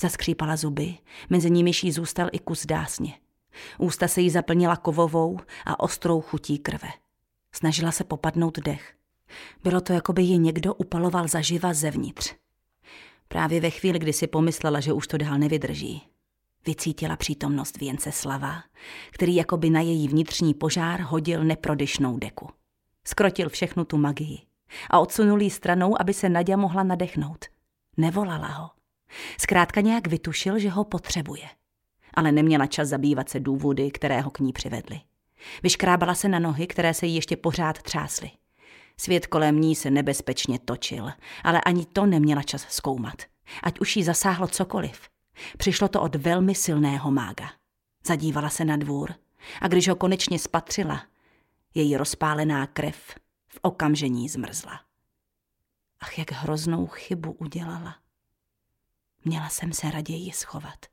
Zaskřípala 0.00 0.56
zuby, 0.56 0.94
mezi 1.30 1.50
nimi 1.50 1.70
jí 1.82 1.92
zůstal 1.92 2.28
i 2.32 2.38
kus 2.38 2.66
dásně. 2.66 3.14
Ústa 3.78 4.08
se 4.08 4.20
jí 4.20 4.30
zaplnila 4.30 4.76
kovovou 4.76 5.38
a 5.66 5.80
ostrou 5.80 6.20
chutí 6.20 6.58
krve. 6.58 6.88
Snažila 7.52 7.92
se 7.92 8.04
popadnout 8.04 8.58
dech. 8.58 8.94
Bylo 9.64 9.80
to, 9.80 9.92
jako 9.92 10.12
by 10.12 10.22
ji 10.22 10.38
někdo 10.38 10.74
upaloval 10.74 11.28
zaživa 11.28 11.74
zevnitř. 11.74 12.34
Právě 13.28 13.60
ve 13.60 13.70
chvíli, 13.70 13.98
kdy 13.98 14.12
si 14.12 14.26
pomyslela, 14.26 14.80
že 14.80 14.92
už 14.92 15.06
to 15.06 15.16
dál 15.16 15.38
nevydrží, 15.38 16.02
vycítila 16.66 17.16
přítomnost 17.16 17.78
věnce 17.78 18.12
slava, 18.12 18.62
který 19.10 19.34
jako 19.34 19.56
by 19.56 19.70
na 19.70 19.80
její 19.80 20.08
vnitřní 20.08 20.54
požár 20.54 21.00
hodil 21.00 21.44
neprodyšnou 21.44 22.18
deku. 22.18 22.48
Skrotil 23.04 23.48
všechnu 23.48 23.84
tu 23.84 23.96
magii 23.96 24.38
a 24.90 24.98
odsunul 24.98 25.42
jí 25.42 25.50
stranou, 25.50 26.00
aby 26.00 26.14
se 26.14 26.28
Nadia 26.28 26.56
mohla 26.56 26.82
nadechnout. 26.82 27.44
Nevolala 27.96 28.48
ho. 28.48 28.70
Zkrátka 29.40 29.80
nějak 29.80 30.06
vytušil, 30.06 30.58
že 30.58 30.70
ho 30.70 30.84
potřebuje. 30.84 31.48
Ale 32.14 32.32
neměla 32.32 32.66
čas 32.66 32.88
zabývat 32.88 33.28
se 33.28 33.40
důvody, 33.40 33.90
které 33.90 34.20
ho 34.20 34.30
k 34.30 34.40
ní 34.40 34.52
přivedly. 34.52 35.00
Vyškrábala 35.62 36.14
se 36.14 36.28
na 36.28 36.38
nohy, 36.38 36.66
které 36.66 36.94
se 36.94 37.06
jí 37.06 37.14
ještě 37.14 37.36
pořád 37.36 37.82
třásly. 37.82 38.30
Svět 38.96 39.26
kolem 39.26 39.60
ní 39.60 39.74
se 39.74 39.90
nebezpečně 39.90 40.58
točil, 40.58 41.10
ale 41.44 41.60
ani 41.60 41.86
to 41.86 42.06
neměla 42.06 42.42
čas 42.42 42.66
zkoumat. 42.68 43.22
Ať 43.62 43.80
už 43.80 43.96
jí 43.96 44.04
zasáhlo 44.04 44.48
cokoliv. 44.48 45.08
Přišlo 45.58 45.88
to 45.88 46.02
od 46.02 46.14
velmi 46.14 46.54
silného 46.54 47.10
mága. 47.10 47.50
Zadívala 48.06 48.50
se 48.50 48.64
na 48.64 48.76
dvůr 48.76 49.14
a 49.60 49.68
když 49.68 49.88
ho 49.88 49.96
konečně 49.96 50.38
spatřila, 50.38 51.02
její 51.74 51.96
rozpálená 51.96 52.66
krev 52.66 53.14
v 53.48 53.58
okamžení 53.62 54.28
zmrzla. 54.28 54.80
Ach, 56.00 56.18
jak 56.18 56.32
hroznou 56.32 56.86
chybu 56.86 57.32
udělala. 57.32 57.96
Měla 59.24 59.48
jsem 59.48 59.72
se 59.72 59.90
raději 59.90 60.32
schovat. 60.32 60.86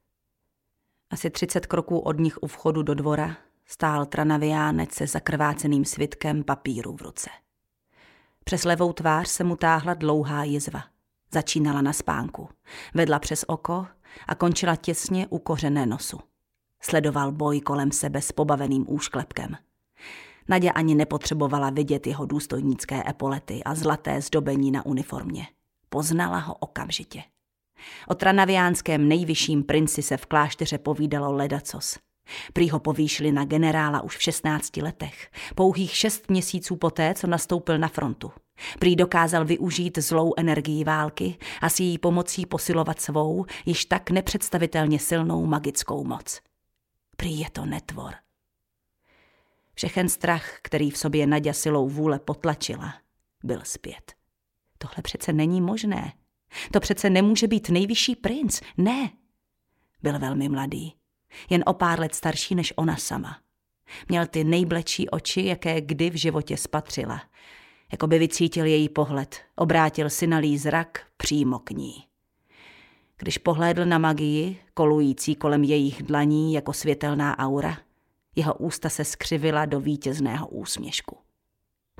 Asi 1.09 1.29
třicet 1.29 1.65
kroků 1.65 1.99
od 1.99 2.19
nich 2.19 2.43
u 2.43 2.47
vchodu 2.47 2.83
do 2.83 2.93
dvora 2.93 3.37
stál 3.65 4.05
tranaviánec 4.05 4.93
se 4.93 5.07
zakrváceným 5.07 5.85
svitkem 5.85 6.43
papíru 6.43 6.95
v 6.95 7.01
ruce. 7.01 7.29
Přes 8.43 8.63
levou 8.63 8.93
tvář 8.93 9.27
se 9.27 9.43
mu 9.43 9.55
táhla 9.55 9.93
dlouhá 9.93 10.43
jizva. 10.43 10.83
Začínala 11.33 11.81
na 11.81 11.93
spánku, 11.93 12.49
vedla 12.93 13.19
přes 13.19 13.45
oko 13.47 13.87
a 14.27 14.35
končila 14.35 14.75
těsně 14.75 15.27
u 15.27 15.39
kořené 15.39 15.85
nosu. 15.85 16.19
Sledoval 16.81 17.31
boj 17.31 17.61
kolem 17.61 17.91
sebe 17.91 18.21
s 18.21 18.31
pobaveným 18.31 18.85
úšklepkem. 18.87 19.57
Nadě 20.47 20.71
ani 20.71 20.95
nepotřebovala 20.95 21.69
vidět 21.69 22.07
jeho 22.07 22.25
důstojnické 22.25 23.03
epolety 23.09 23.63
a 23.63 23.75
zlaté 23.75 24.21
zdobení 24.21 24.71
na 24.71 24.85
uniformě. 24.85 25.47
Poznala 25.89 26.37
ho 26.37 26.53
okamžitě. 26.53 27.23
O 28.07 28.15
tranaviánském 28.15 29.07
nejvyšším 29.07 29.63
princi 29.63 30.01
se 30.01 30.17
v 30.17 30.25
klášteře 30.25 30.77
povídalo 30.77 31.31
ledacos. 31.31 31.99
Prý 32.53 32.69
ho 32.69 32.79
povýšili 32.79 33.31
na 33.31 33.45
generála 33.45 34.01
už 34.01 34.17
v 34.17 34.21
16 34.21 34.77
letech, 34.77 35.31
pouhých 35.55 35.95
šest 35.95 36.29
měsíců 36.29 36.75
poté, 36.75 37.13
co 37.13 37.27
nastoupil 37.27 37.77
na 37.77 37.87
frontu. 37.87 38.31
Prý 38.79 38.95
dokázal 38.95 39.45
využít 39.45 39.97
zlou 39.97 40.33
energii 40.37 40.83
války 40.83 41.37
a 41.61 41.69
s 41.69 41.79
její 41.79 41.97
pomocí 41.97 42.45
posilovat 42.45 43.01
svou, 43.01 43.45
již 43.65 43.85
tak 43.85 44.09
nepředstavitelně 44.11 44.99
silnou 44.99 45.45
magickou 45.45 46.03
moc. 46.03 46.41
Prý 47.17 47.39
je 47.39 47.49
to 47.49 47.65
netvor. 47.65 48.13
Všechen 49.73 50.09
strach, 50.09 50.59
který 50.61 50.91
v 50.91 50.97
sobě 50.97 51.27
Nadia 51.27 51.53
silou 51.53 51.89
vůle 51.89 52.19
potlačila, 52.19 52.93
byl 53.43 53.61
zpět. 53.63 54.13
Tohle 54.77 54.97
přece 55.03 55.33
není 55.33 55.61
možné. 55.61 56.13
To 56.73 56.79
přece 56.79 57.09
nemůže 57.09 57.47
být 57.47 57.69
nejvyšší 57.69 58.15
princ. 58.15 58.61
Ne. 58.77 59.09
Byl 60.01 60.19
velmi 60.19 60.49
mladý. 60.49 61.00
Jen 61.49 61.63
o 61.65 61.73
pár 61.73 61.99
let 61.99 62.15
starší 62.15 62.55
než 62.55 62.73
ona 62.75 62.97
sama. 62.97 63.37
Měl 64.09 64.25
ty 64.25 64.43
nejblečí 64.43 65.09
oči, 65.09 65.45
jaké 65.45 65.81
kdy 65.81 66.09
v 66.09 66.15
životě 66.15 66.57
spatřila. 66.57 67.21
Jako 67.91 68.07
by 68.07 68.19
vycítil 68.19 68.65
její 68.65 68.89
pohled, 68.89 69.41
obrátil 69.55 70.09
synalý 70.09 70.57
zrak 70.57 71.05
přímo 71.17 71.59
k 71.59 71.71
ní. 71.71 72.05
Když 73.17 73.37
pohlédl 73.37 73.85
na 73.85 73.97
magii, 73.97 74.59
kolující 74.73 75.35
kolem 75.35 75.63
jejich 75.63 76.03
dlaní 76.03 76.53
jako 76.53 76.73
světelná 76.73 77.39
aura, 77.39 77.77
jeho 78.35 78.53
ústa 78.53 78.89
se 78.89 79.05
skřivila 79.05 79.65
do 79.65 79.79
vítězného 79.79 80.47
úsměšku. 80.47 81.17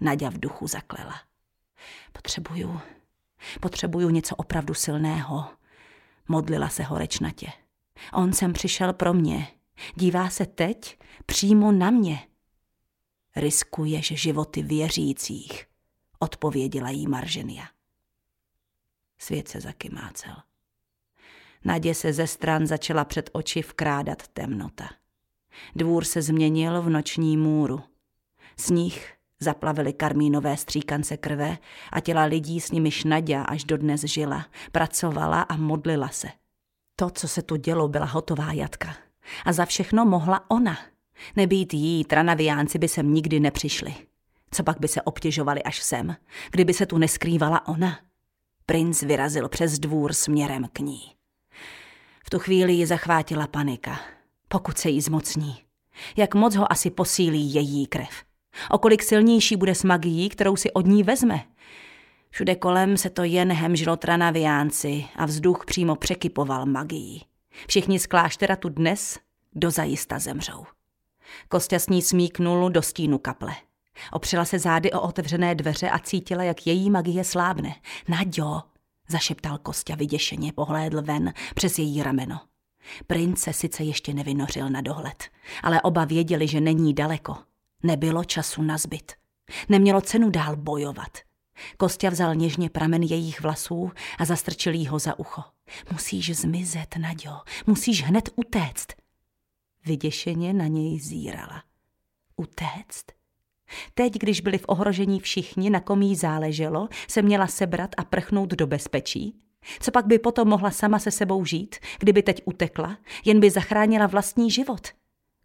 Nadia 0.02 0.32
v 0.32 0.40
duchu 0.40 0.68
zaklela. 0.68 1.16
Potřebuju, 2.12 2.80
potřebuju 3.60 4.10
něco 4.10 4.36
opravdu 4.36 4.74
silného. 4.74 5.46
Modlila 6.28 6.70
se 6.70 6.84
horečnatě. 6.84 7.48
On 8.14 8.34
sem 8.34 8.54
přišel 8.54 8.94
pro 8.94 9.14
mě. 9.14 9.48
Dívá 9.96 10.30
se 10.30 10.46
teď 10.46 11.00
přímo 11.26 11.72
na 11.72 11.92
mě. 11.92 12.28
Riskuješ 13.36 14.08
životy 14.08 14.62
věřících, 14.62 15.68
odpověděla 16.20 16.90
jí 16.90 17.08
Marženia. 17.08 17.66
Svět 19.18 19.48
se 19.48 19.62
zakymácel. 19.62 20.36
Nadě 21.66 21.96
se 21.96 22.14
ze 22.14 22.28
stran 22.28 22.68
začala 22.68 23.06
před 23.06 23.30
oči 23.34 23.62
vkrádat 23.62 24.28
temnota. 24.28 24.90
Dvůr 25.76 26.06
se 26.06 26.22
změnil 26.22 26.82
v 26.82 26.90
noční 26.90 27.38
můru. 27.38 27.82
Sníh 28.58 29.14
zaplavili 29.40 29.94
karmínové 29.94 30.58
stříkance 30.58 31.18
krve 31.18 31.58
a 31.92 32.00
těla 32.00 32.24
lidí 32.24 32.62
s 32.62 32.72
nimiž 32.72 33.04
Nadia 33.04 33.44
až 33.44 33.64
dodnes 33.64 34.02
žila, 34.02 34.46
pracovala 34.72 35.42
a 35.42 35.56
modlila 35.56 36.10
se. 36.10 36.41
To, 37.02 37.10
co 37.10 37.28
se 37.28 37.42
tu 37.42 37.56
dělo, 37.56 37.88
byla 37.88 38.06
hotová 38.06 38.52
jatka. 38.52 38.96
A 39.46 39.54
za 39.54 39.66
všechno 39.66 40.06
mohla 40.06 40.52
ona. 40.52 40.78
Nebýt 41.36 41.74
jí, 41.74 42.04
tranaviánci 42.04 42.78
by 42.78 42.88
sem 42.88 43.14
nikdy 43.14 43.40
nepřišli. 43.40 43.96
Co 44.52 44.64
pak 44.64 44.80
by 44.80 44.88
se 44.88 45.02
obtěžovali 45.02 45.64
až 45.64 45.82
sem, 45.82 46.16
kdyby 46.52 46.74
se 46.74 46.86
tu 46.86 46.98
neskrývala 46.98 47.68
ona? 47.68 48.00
Princ 48.66 49.02
vyrazil 49.02 49.50
přes 49.50 49.80
dvůr 49.80 50.14
směrem 50.14 50.68
k 50.74 50.80
ní. 50.80 51.02
V 52.26 52.30
tu 52.30 52.40
chvíli 52.40 52.74
ji 52.74 52.86
zachvátila 52.86 53.48
panika 53.48 54.00
pokud 54.52 54.78
se 54.78 54.90
jí 54.90 55.02
zmocní. 55.02 55.58
Jak 56.18 56.36
moc 56.36 56.56
ho 56.56 56.72
asi 56.72 56.90
posílí 56.90 57.54
její 57.54 57.88
krev. 57.88 58.10
O 58.72 58.78
kolik 58.78 59.04
silnější 59.04 59.56
bude 59.56 59.76
s 59.76 59.84
magií, 59.84 60.30
kterou 60.30 60.56
si 60.56 60.72
od 60.72 60.86
ní 60.86 61.04
vezme. 61.04 61.44
Všude 62.32 62.56
kolem 62.56 62.98
se 62.98 63.10
to 63.10 63.24
jen 63.24 63.52
hemžilo 63.52 63.98
tranaviánci 63.98 65.06
a 65.16 65.26
vzduch 65.26 65.66
přímo 65.66 65.96
překypoval 65.96 66.66
magií. 66.66 67.26
Všichni 67.68 68.00
z 68.00 68.08
kláštera 68.08 68.56
tu 68.56 68.70
dnes 68.70 69.20
dozajista 69.54 70.20
zemřou. 70.20 70.66
Kostě 71.48 71.80
s 71.80 71.90
ní 71.90 72.02
smíknul 72.02 72.70
do 72.70 72.82
stínu 72.82 73.18
kaple. 73.18 73.56
Opřela 74.12 74.46
se 74.46 74.60
zády 74.60 74.92
o 74.92 75.02
otevřené 75.02 75.56
dveře 75.56 75.90
a 75.90 76.00
cítila, 76.00 76.44
jak 76.44 76.68
její 76.68 76.90
magie 76.90 77.24
slábne. 77.24 77.76
Naďo, 78.08 78.62
zašeptal 79.08 79.58
Kostě 79.58 79.96
vyděšeně, 79.96 80.54
pohlédl 80.54 81.02
ven 81.02 81.34
přes 81.56 81.80
její 81.80 82.04
rameno. 82.04 82.40
Prince 83.08 83.54
sice 83.54 83.84
ještě 83.84 84.14
nevynořil 84.14 84.70
na 84.70 84.82
dohled, 84.82 85.24
ale 85.64 85.82
oba 85.82 86.06
věděli, 86.06 86.48
že 86.48 86.62
není 86.62 86.94
daleko. 86.94 87.38
Nebylo 87.84 88.24
času 88.24 88.62
na 88.62 88.78
zbyt. 88.78 89.12
Nemělo 89.70 90.02
cenu 90.02 90.30
dál 90.30 90.56
bojovat. 90.56 91.31
Kostě 91.78 92.10
vzal 92.10 92.36
něžně 92.36 92.70
pramen 92.70 93.04
jejich 93.04 93.42
vlasů 93.42 93.92
a 94.20 94.26
zastrčil 94.26 94.74
jí 94.74 94.88
ho 94.88 95.00
za 95.00 95.20
ucho. 95.20 95.44
Musíš 95.92 96.38
zmizet, 96.38 96.96
Naďo, 96.98 97.32
musíš 97.68 98.04
hned 98.04 98.30
utéct. 98.36 98.88
Vyděšeně 99.86 100.54
na 100.54 100.68
něj 100.68 101.00
zírala. 101.00 101.64
Utéct? 102.36 103.06
Teď, 103.94 104.14
když 104.14 104.42
byli 104.42 104.58
v 104.58 104.66
ohrožení 104.68 105.20
všichni, 105.20 105.70
na 105.70 105.80
kom 105.80 106.02
jí 106.02 106.16
záleželo, 106.16 106.90
se 107.08 107.22
měla 107.22 107.48
sebrat 107.48 107.90
a 107.98 108.04
prchnout 108.04 108.50
do 108.50 108.68
bezpečí? 108.68 109.36
Co 109.80 109.92
pak 109.92 110.06
by 110.06 110.20
potom 110.20 110.48
mohla 110.48 110.72
sama 110.72 111.00
se 111.00 111.12
sebou 111.12 111.46
žít, 111.46 111.76
kdyby 112.00 112.24
teď 112.24 112.42
utekla, 112.46 112.98
jen 113.26 113.40
by 113.40 113.52
zachránila 113.52 114.08
vlastní 114.08 114.52
život? 114.52 114.88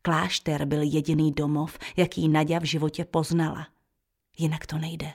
Klášter 0.03 0.65
byl 0.65 0.83
jediný 0.83 1.33
domov, 1.33 1.79
jaký 1.97 2.29
Nadia 2.29 2.61
v 2.61 2.65
životě 2.65 3.05
poznala. 3.05 3.67
Jinak 4.39 4.67
to 4.67 4.79
nejde. 4.79 5.13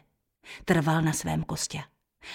Trval 0.65 1.01
na 1.01 1.13
svém 1.13 1.43
kostě. 1.43 1.83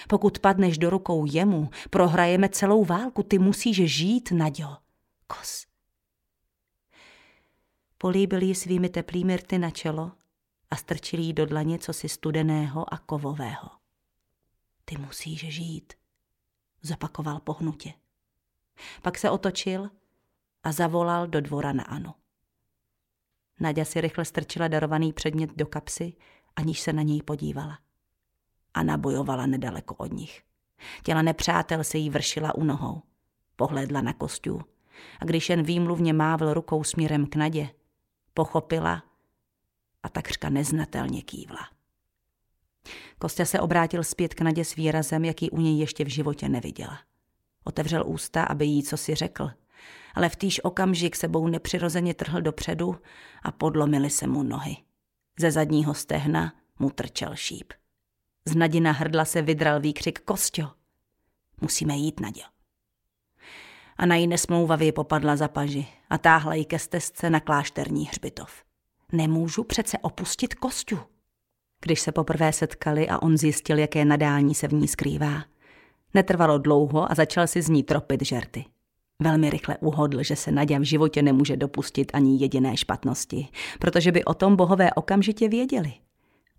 Pokud 0.09 0.39
padneš 0.39 0.77
do 0.77 0.89
rukou 0.89 1.25
jemu, 1.25 1.69
prohrajeme 1.89 2.49
celou 2.49 2.85
válku, 2.85 3.23
ty 3.23 3.39
musíš 3.39 3.91
žít, 3.91 4.31
Naďo. 4.31 4.77
Kos. 5.27 5.65
Políbil 7.97 8.41
jí 8.41 8.55
svými 8.55 8.89
teplými 8.89 9.37
rty 9.37 9.57
na 9.57 9.69
čelo 9.69 10.11
a 10.71 10.75
strčil 10.75 11.19
jí 11.19 11.33
do 11.33 11.45
dlaně 11.45 11.79
cosi 11.79 12.09
studeného 12.09 12.93
a 12.93 12.97
kovového. 12.97 13.69
Ty 14.85 14.97
musíš 14.97 15.39
žít 15.39 15.93
zopakoval 16.81 17.39
pohnutě. 17.39 17.93
Pak 19.01 19.17
se 19.17 19.29
otočil 19.29 19.89
a 20.63 20.71
zavolal 20.71 21.27
do 21.27 21.41
dvora 21.41 21.73
na 21.73 21.83
Anu. 21.83 22.13
Nadia 23.59 23.85
si 23.85 24.01
rychle 24.01 24.25
strčila 24.25 24.67
darovaný 24.67 25.13
předmět 25.13 25.49
do 25.55 25.65
kapsy, 25.65 26.13
aniž 26.55 26.79
se 26.79 26.93
na 26.93 27.01
něj 27.01 27.21
podívala. 27.21 27.79
Ana 28.77 28.97
bojovala 28.97 29.45
nedaleko 29.45 29.95
od 29.95 30.13
nich. 30.13 30.41
Těla 31.03 31.21
nepřátel 31.21 31.83
se 31.83 31.97
jí 31.97 32.09
vršila 32.09 32.55
u 32.55 32.63
nohou. 32.63 33.01
Pohlédla 33.55 34.01
na 34.01 34.13
kostů 34.13 34.61
a 35.19 35.25
když 35.25 35.49
jen 35.49 35.63
výmluvně 35.63 36.13
mávl 36.13 36.53
rukou 36.53 36.83
směrem 36.83 37.25
k 37.27 37.35
Nadě, 37.35 37.69
pochopila 38.33 39.03
a 40.03 40.09
takřka 40.09 40.49
neznatelně 40.49 41.21
kývla. 41.21 41.69
Kostě 43.19 43.45
se 43.45 43.59
obrátil 43.59 44.03
zpět 44.03 44.33
k 44.33 44.41
Nadě 44.41 44.65
s 44.65 44.75
výrazem, 44.75 45.25
jaký 45.25 45.49
u 45.49 45.61
něj 45.61 45.79
ještě 45.79 46.05
v 46.05 46.07
životě 46.07 46.49
neviděla. 46.49 46.99
Otevřel 47.63 48.03
ústa, 48.07 48.43
aby 48.43 48.65
jí 48.65 48.83
co 48.83 48.97
si 48.97 49.15
řekl, 49.15 49.49
ale 50.15 50.29
v 50.29 50.35
týž 50.35 50.63
okamžik 50.63 51.15
sebou 51.15 51.47
nepřirozeně 51.47 52.13
trhl 52.13 52.41
dopředu 52.41 52.95
a 53.43 53.51
podlomily 53.51 54.09
se 54.09 54.27
mu 54.27 54.43
nohy. 54.43 54.77
Ze 55.39 55.51
zadního 55.51 55.93
stehna 55.93 56.53
mu 56.79 56.89
trčel 56.89 57.35
šíp. 57.35 57.73
Z 58.47 58.55
Nadina 58.55 58.91
hrdla 58.91 59.25
se 59.25 59.41
vydral 59.41 59.79
výkřik 59.79 60.19
Kostio. 60.19 60.67
Musíme 61.61 61.95
jít, 61.95 62.19
Nadě. 62.19 62.41
A 63.97 64.05
na 64.05 64.15
jí 64.15 64.27
nesmouvavě 64.27 64.91
popadla 64.91 65.35
za 65.35 65.47
paži 65.47 65.87
a 66.09 66.17
táhla 66.17 66.53
ji 66.53 66.65
ke 66.65 66.79
stezce 66.79 67.29
na 67.29 67.39
klášterní 67.39 68.05
hřbitov. 68.05 68.63
Nemůžu 69.11 69.63
přece 69.63 69.97
opustit 69.97 70.55
Kostju. 70.55 70.99
Když 71.81 71.99
se 71.99 72.11
poprvé 72.11 72.53
setkali 72.53 73.09
a 73.09 73.21
on 73.21 73.37
zjistil, 73.37 73.79
jaké 73.79 74.05
nadání 74.05 74.55
se 74.55 74.67
v 74.67 74.73
ní 74.73 74.87
skrývá. 74.87 75.43
Netrvalo 76.13 76.57
dlouho 76.57 77.11
a 77.11 77.15
začal 77.15 77.47
si 77.47 77.61
z 77.61 77.69
ní 77.69 77.83
tropit 77.83 78.25
žerty. 78.25 78.65
Velmi 79.21 79.49
rychle 79.49 79.77
uhodl, 79.77 80.23
že 80.23 80.35
se 80.35 80.51
Nadia 80.51 80.79
v 80.79 80.83
životě 80.83 81.21
nemůže 81.21 81.57
dopustit 81.57 82.11
ani 82.13 82.41
jediné 82.41 82.77
špatnosti, 82.77 83.47
protože 83.79 84.11
by 84.11 84.25
o 84.25 84.33
tom 84.33 84.55
bohové 84.55 84.93
okamžitě 84.93 85.49
věděli. 85.49 85.93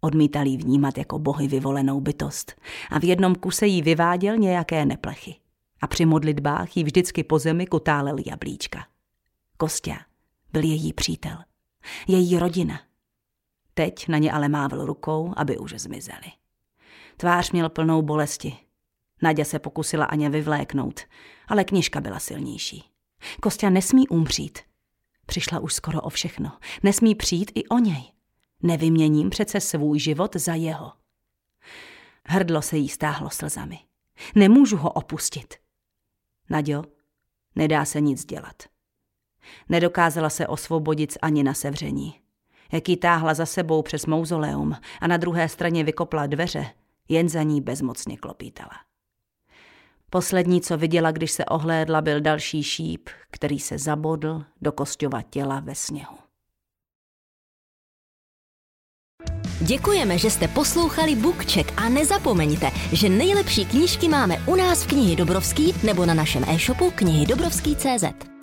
Odmítal 0.01 0.47
jí 0.47 0.57
vnímat 0.57 0.99
jako 0.99 1.19
bohy 1.19 1.49
vyvolenou 1.49 2.01
bytost 2.01 2.61
a 2.91 2.99
v 2.99 3.05
jednom 3.05 3.35
kuse 3.35 3.67
jí 3.67 3.83
vyváděl 3.83 4.37
nějaké 4.37 4.85
neplechy. 4.85 5.35
A 5.81 5.87
při 5.87 6.07
modlitbách 6.07 6.77
jí 6.77 6.85
vždycky 6.85 7.25
po 7.25 7.39
zemi 7.39 7.67
kutálel 7.67 8.17
jablíčka. 8.27 8.87
Kostě 9.57 9.97
byl 10.53 10.63
její 10.63 10.93
přítel, 10.93 11.37
její 12.09 12.39
rodina, 12.39 12.81
Teď 13.79 14.09
na 14.09 14.19
ně 14.19 14.33
ale 14.33 14.49
mávl 14.49 14.87
rukou, 14.87 15.33
aby 15.37 15.59
už 15.59 15.75
zmizeli. 15.77 16.33
Tvář 17.17 17.53
měl 17.53 17.69
plnou 17.69 18.03
bolesti. 18.03 18.57
Nadě 19.23 19.45
se 19.45 19.59
pokusila 19.59 20.05
Aně 20.05 20.31
vyvléknout, 20.31 21.01
ale 21.49 21.65
knižka 21.65 22.01
byla 22.01 22.19
silnější. 22.19 22.85
Kostě 23.43 23.71
nesmí 23.71 24.09
umřít. 24.09 24.59
Přišla 25.27 25.59
už 25.59 25.75
skoro 25.75 26.01
o 26.01 26.09
všechno. 26.09 26.53
Nesmí 26.83 27.15
přijít 27.15 27.53
i 27.55 27.65
o 27.67 27.79
něj. 27.79 28.13
Nevyměním 28.63 29.31
přece 29.31 29.61
svůj 29.61 29.99
život 29.99 30.37
za 30.37 30.55
jeho. 30.55 30.93
Hrdlo 32.25 32.63
se 32.63 32.77
jí 32.77 32.89
stáhlo 32.89 33.31
slzami. 33.31 33.79
Nemůžu 34.35 34.77
ho 34.77 34.91
opustit. 34.91 35.55
Naděl, 36.51 36.85
nedá 37.57 37.85
se 37.85 38.01
nic 38.01 38.25
dělat. 38.25 38.63
Nedokázala 39.69 40.31
se 40.31 40.47
osvobodit 40.47 41.19
ani 41.23 41.43
na 41.43 41.55
sevření 41.55 42.21
jak 42.73 42.89
ji 42.89 42.97
táhla 42.97 43.35
za 43.35 43.47
sebou 43.47 43.83
přes 43.83 44.07
mauzoleum 44.07 44.77
a 45.01 45.07
na 45.07 45.17
druhé 45.17 45.49
straně 45.49 45.85
vykopla 45.85 46.27
dveře, 46.27 46.67
jen 47.09 47.29
za 47.29 47.43
ní 47.43 47.61
bezmocně 47.61 48.17
klopítala. 48.17 48.73
Poslední, 50.11 50.61
co 50.61 50.79
viděla, 50.79 51.11
když 51.11 51.31
se 51.33 51.45
ohlédla, 51.45 52.01
byl 52.01 52.21
další 52.21 52.63
šíp, 52.63 53.09
který 53.31 53.59
se 53.59 53.79
zabodl 53.79 54.45
do 54.63 54.73
kostěva 54.73 55.23
těla 55.23 55.61
ve 55.61 55.75
sněhu. 55.75 56.17
Děkujeme, 59.61 60.19
že 60.19 60.31
jste 60.31 60.49
poslouchali 60.49 61.15
Bookcheck 61.15 61.73
a 61.77 61.89
nezapomeňte, 61.89 62.71
že 62.93 63.09
nejlepší 63.09 63.65
knížky 63.65 64.09
máme 64.09 64.39
u 64.47 64.55
nás 64.55 64.85
v 64.85 64.87
knihy 64.87 65.17
Dobrovský 65.17 65.75
nebo 65.83 66.07
na 66.07 66.15
našem 66.15 66.45
e-shopu 66.49 66.93
knihy 66.95 67.27
Dobrovský.cz. 67.27 68.38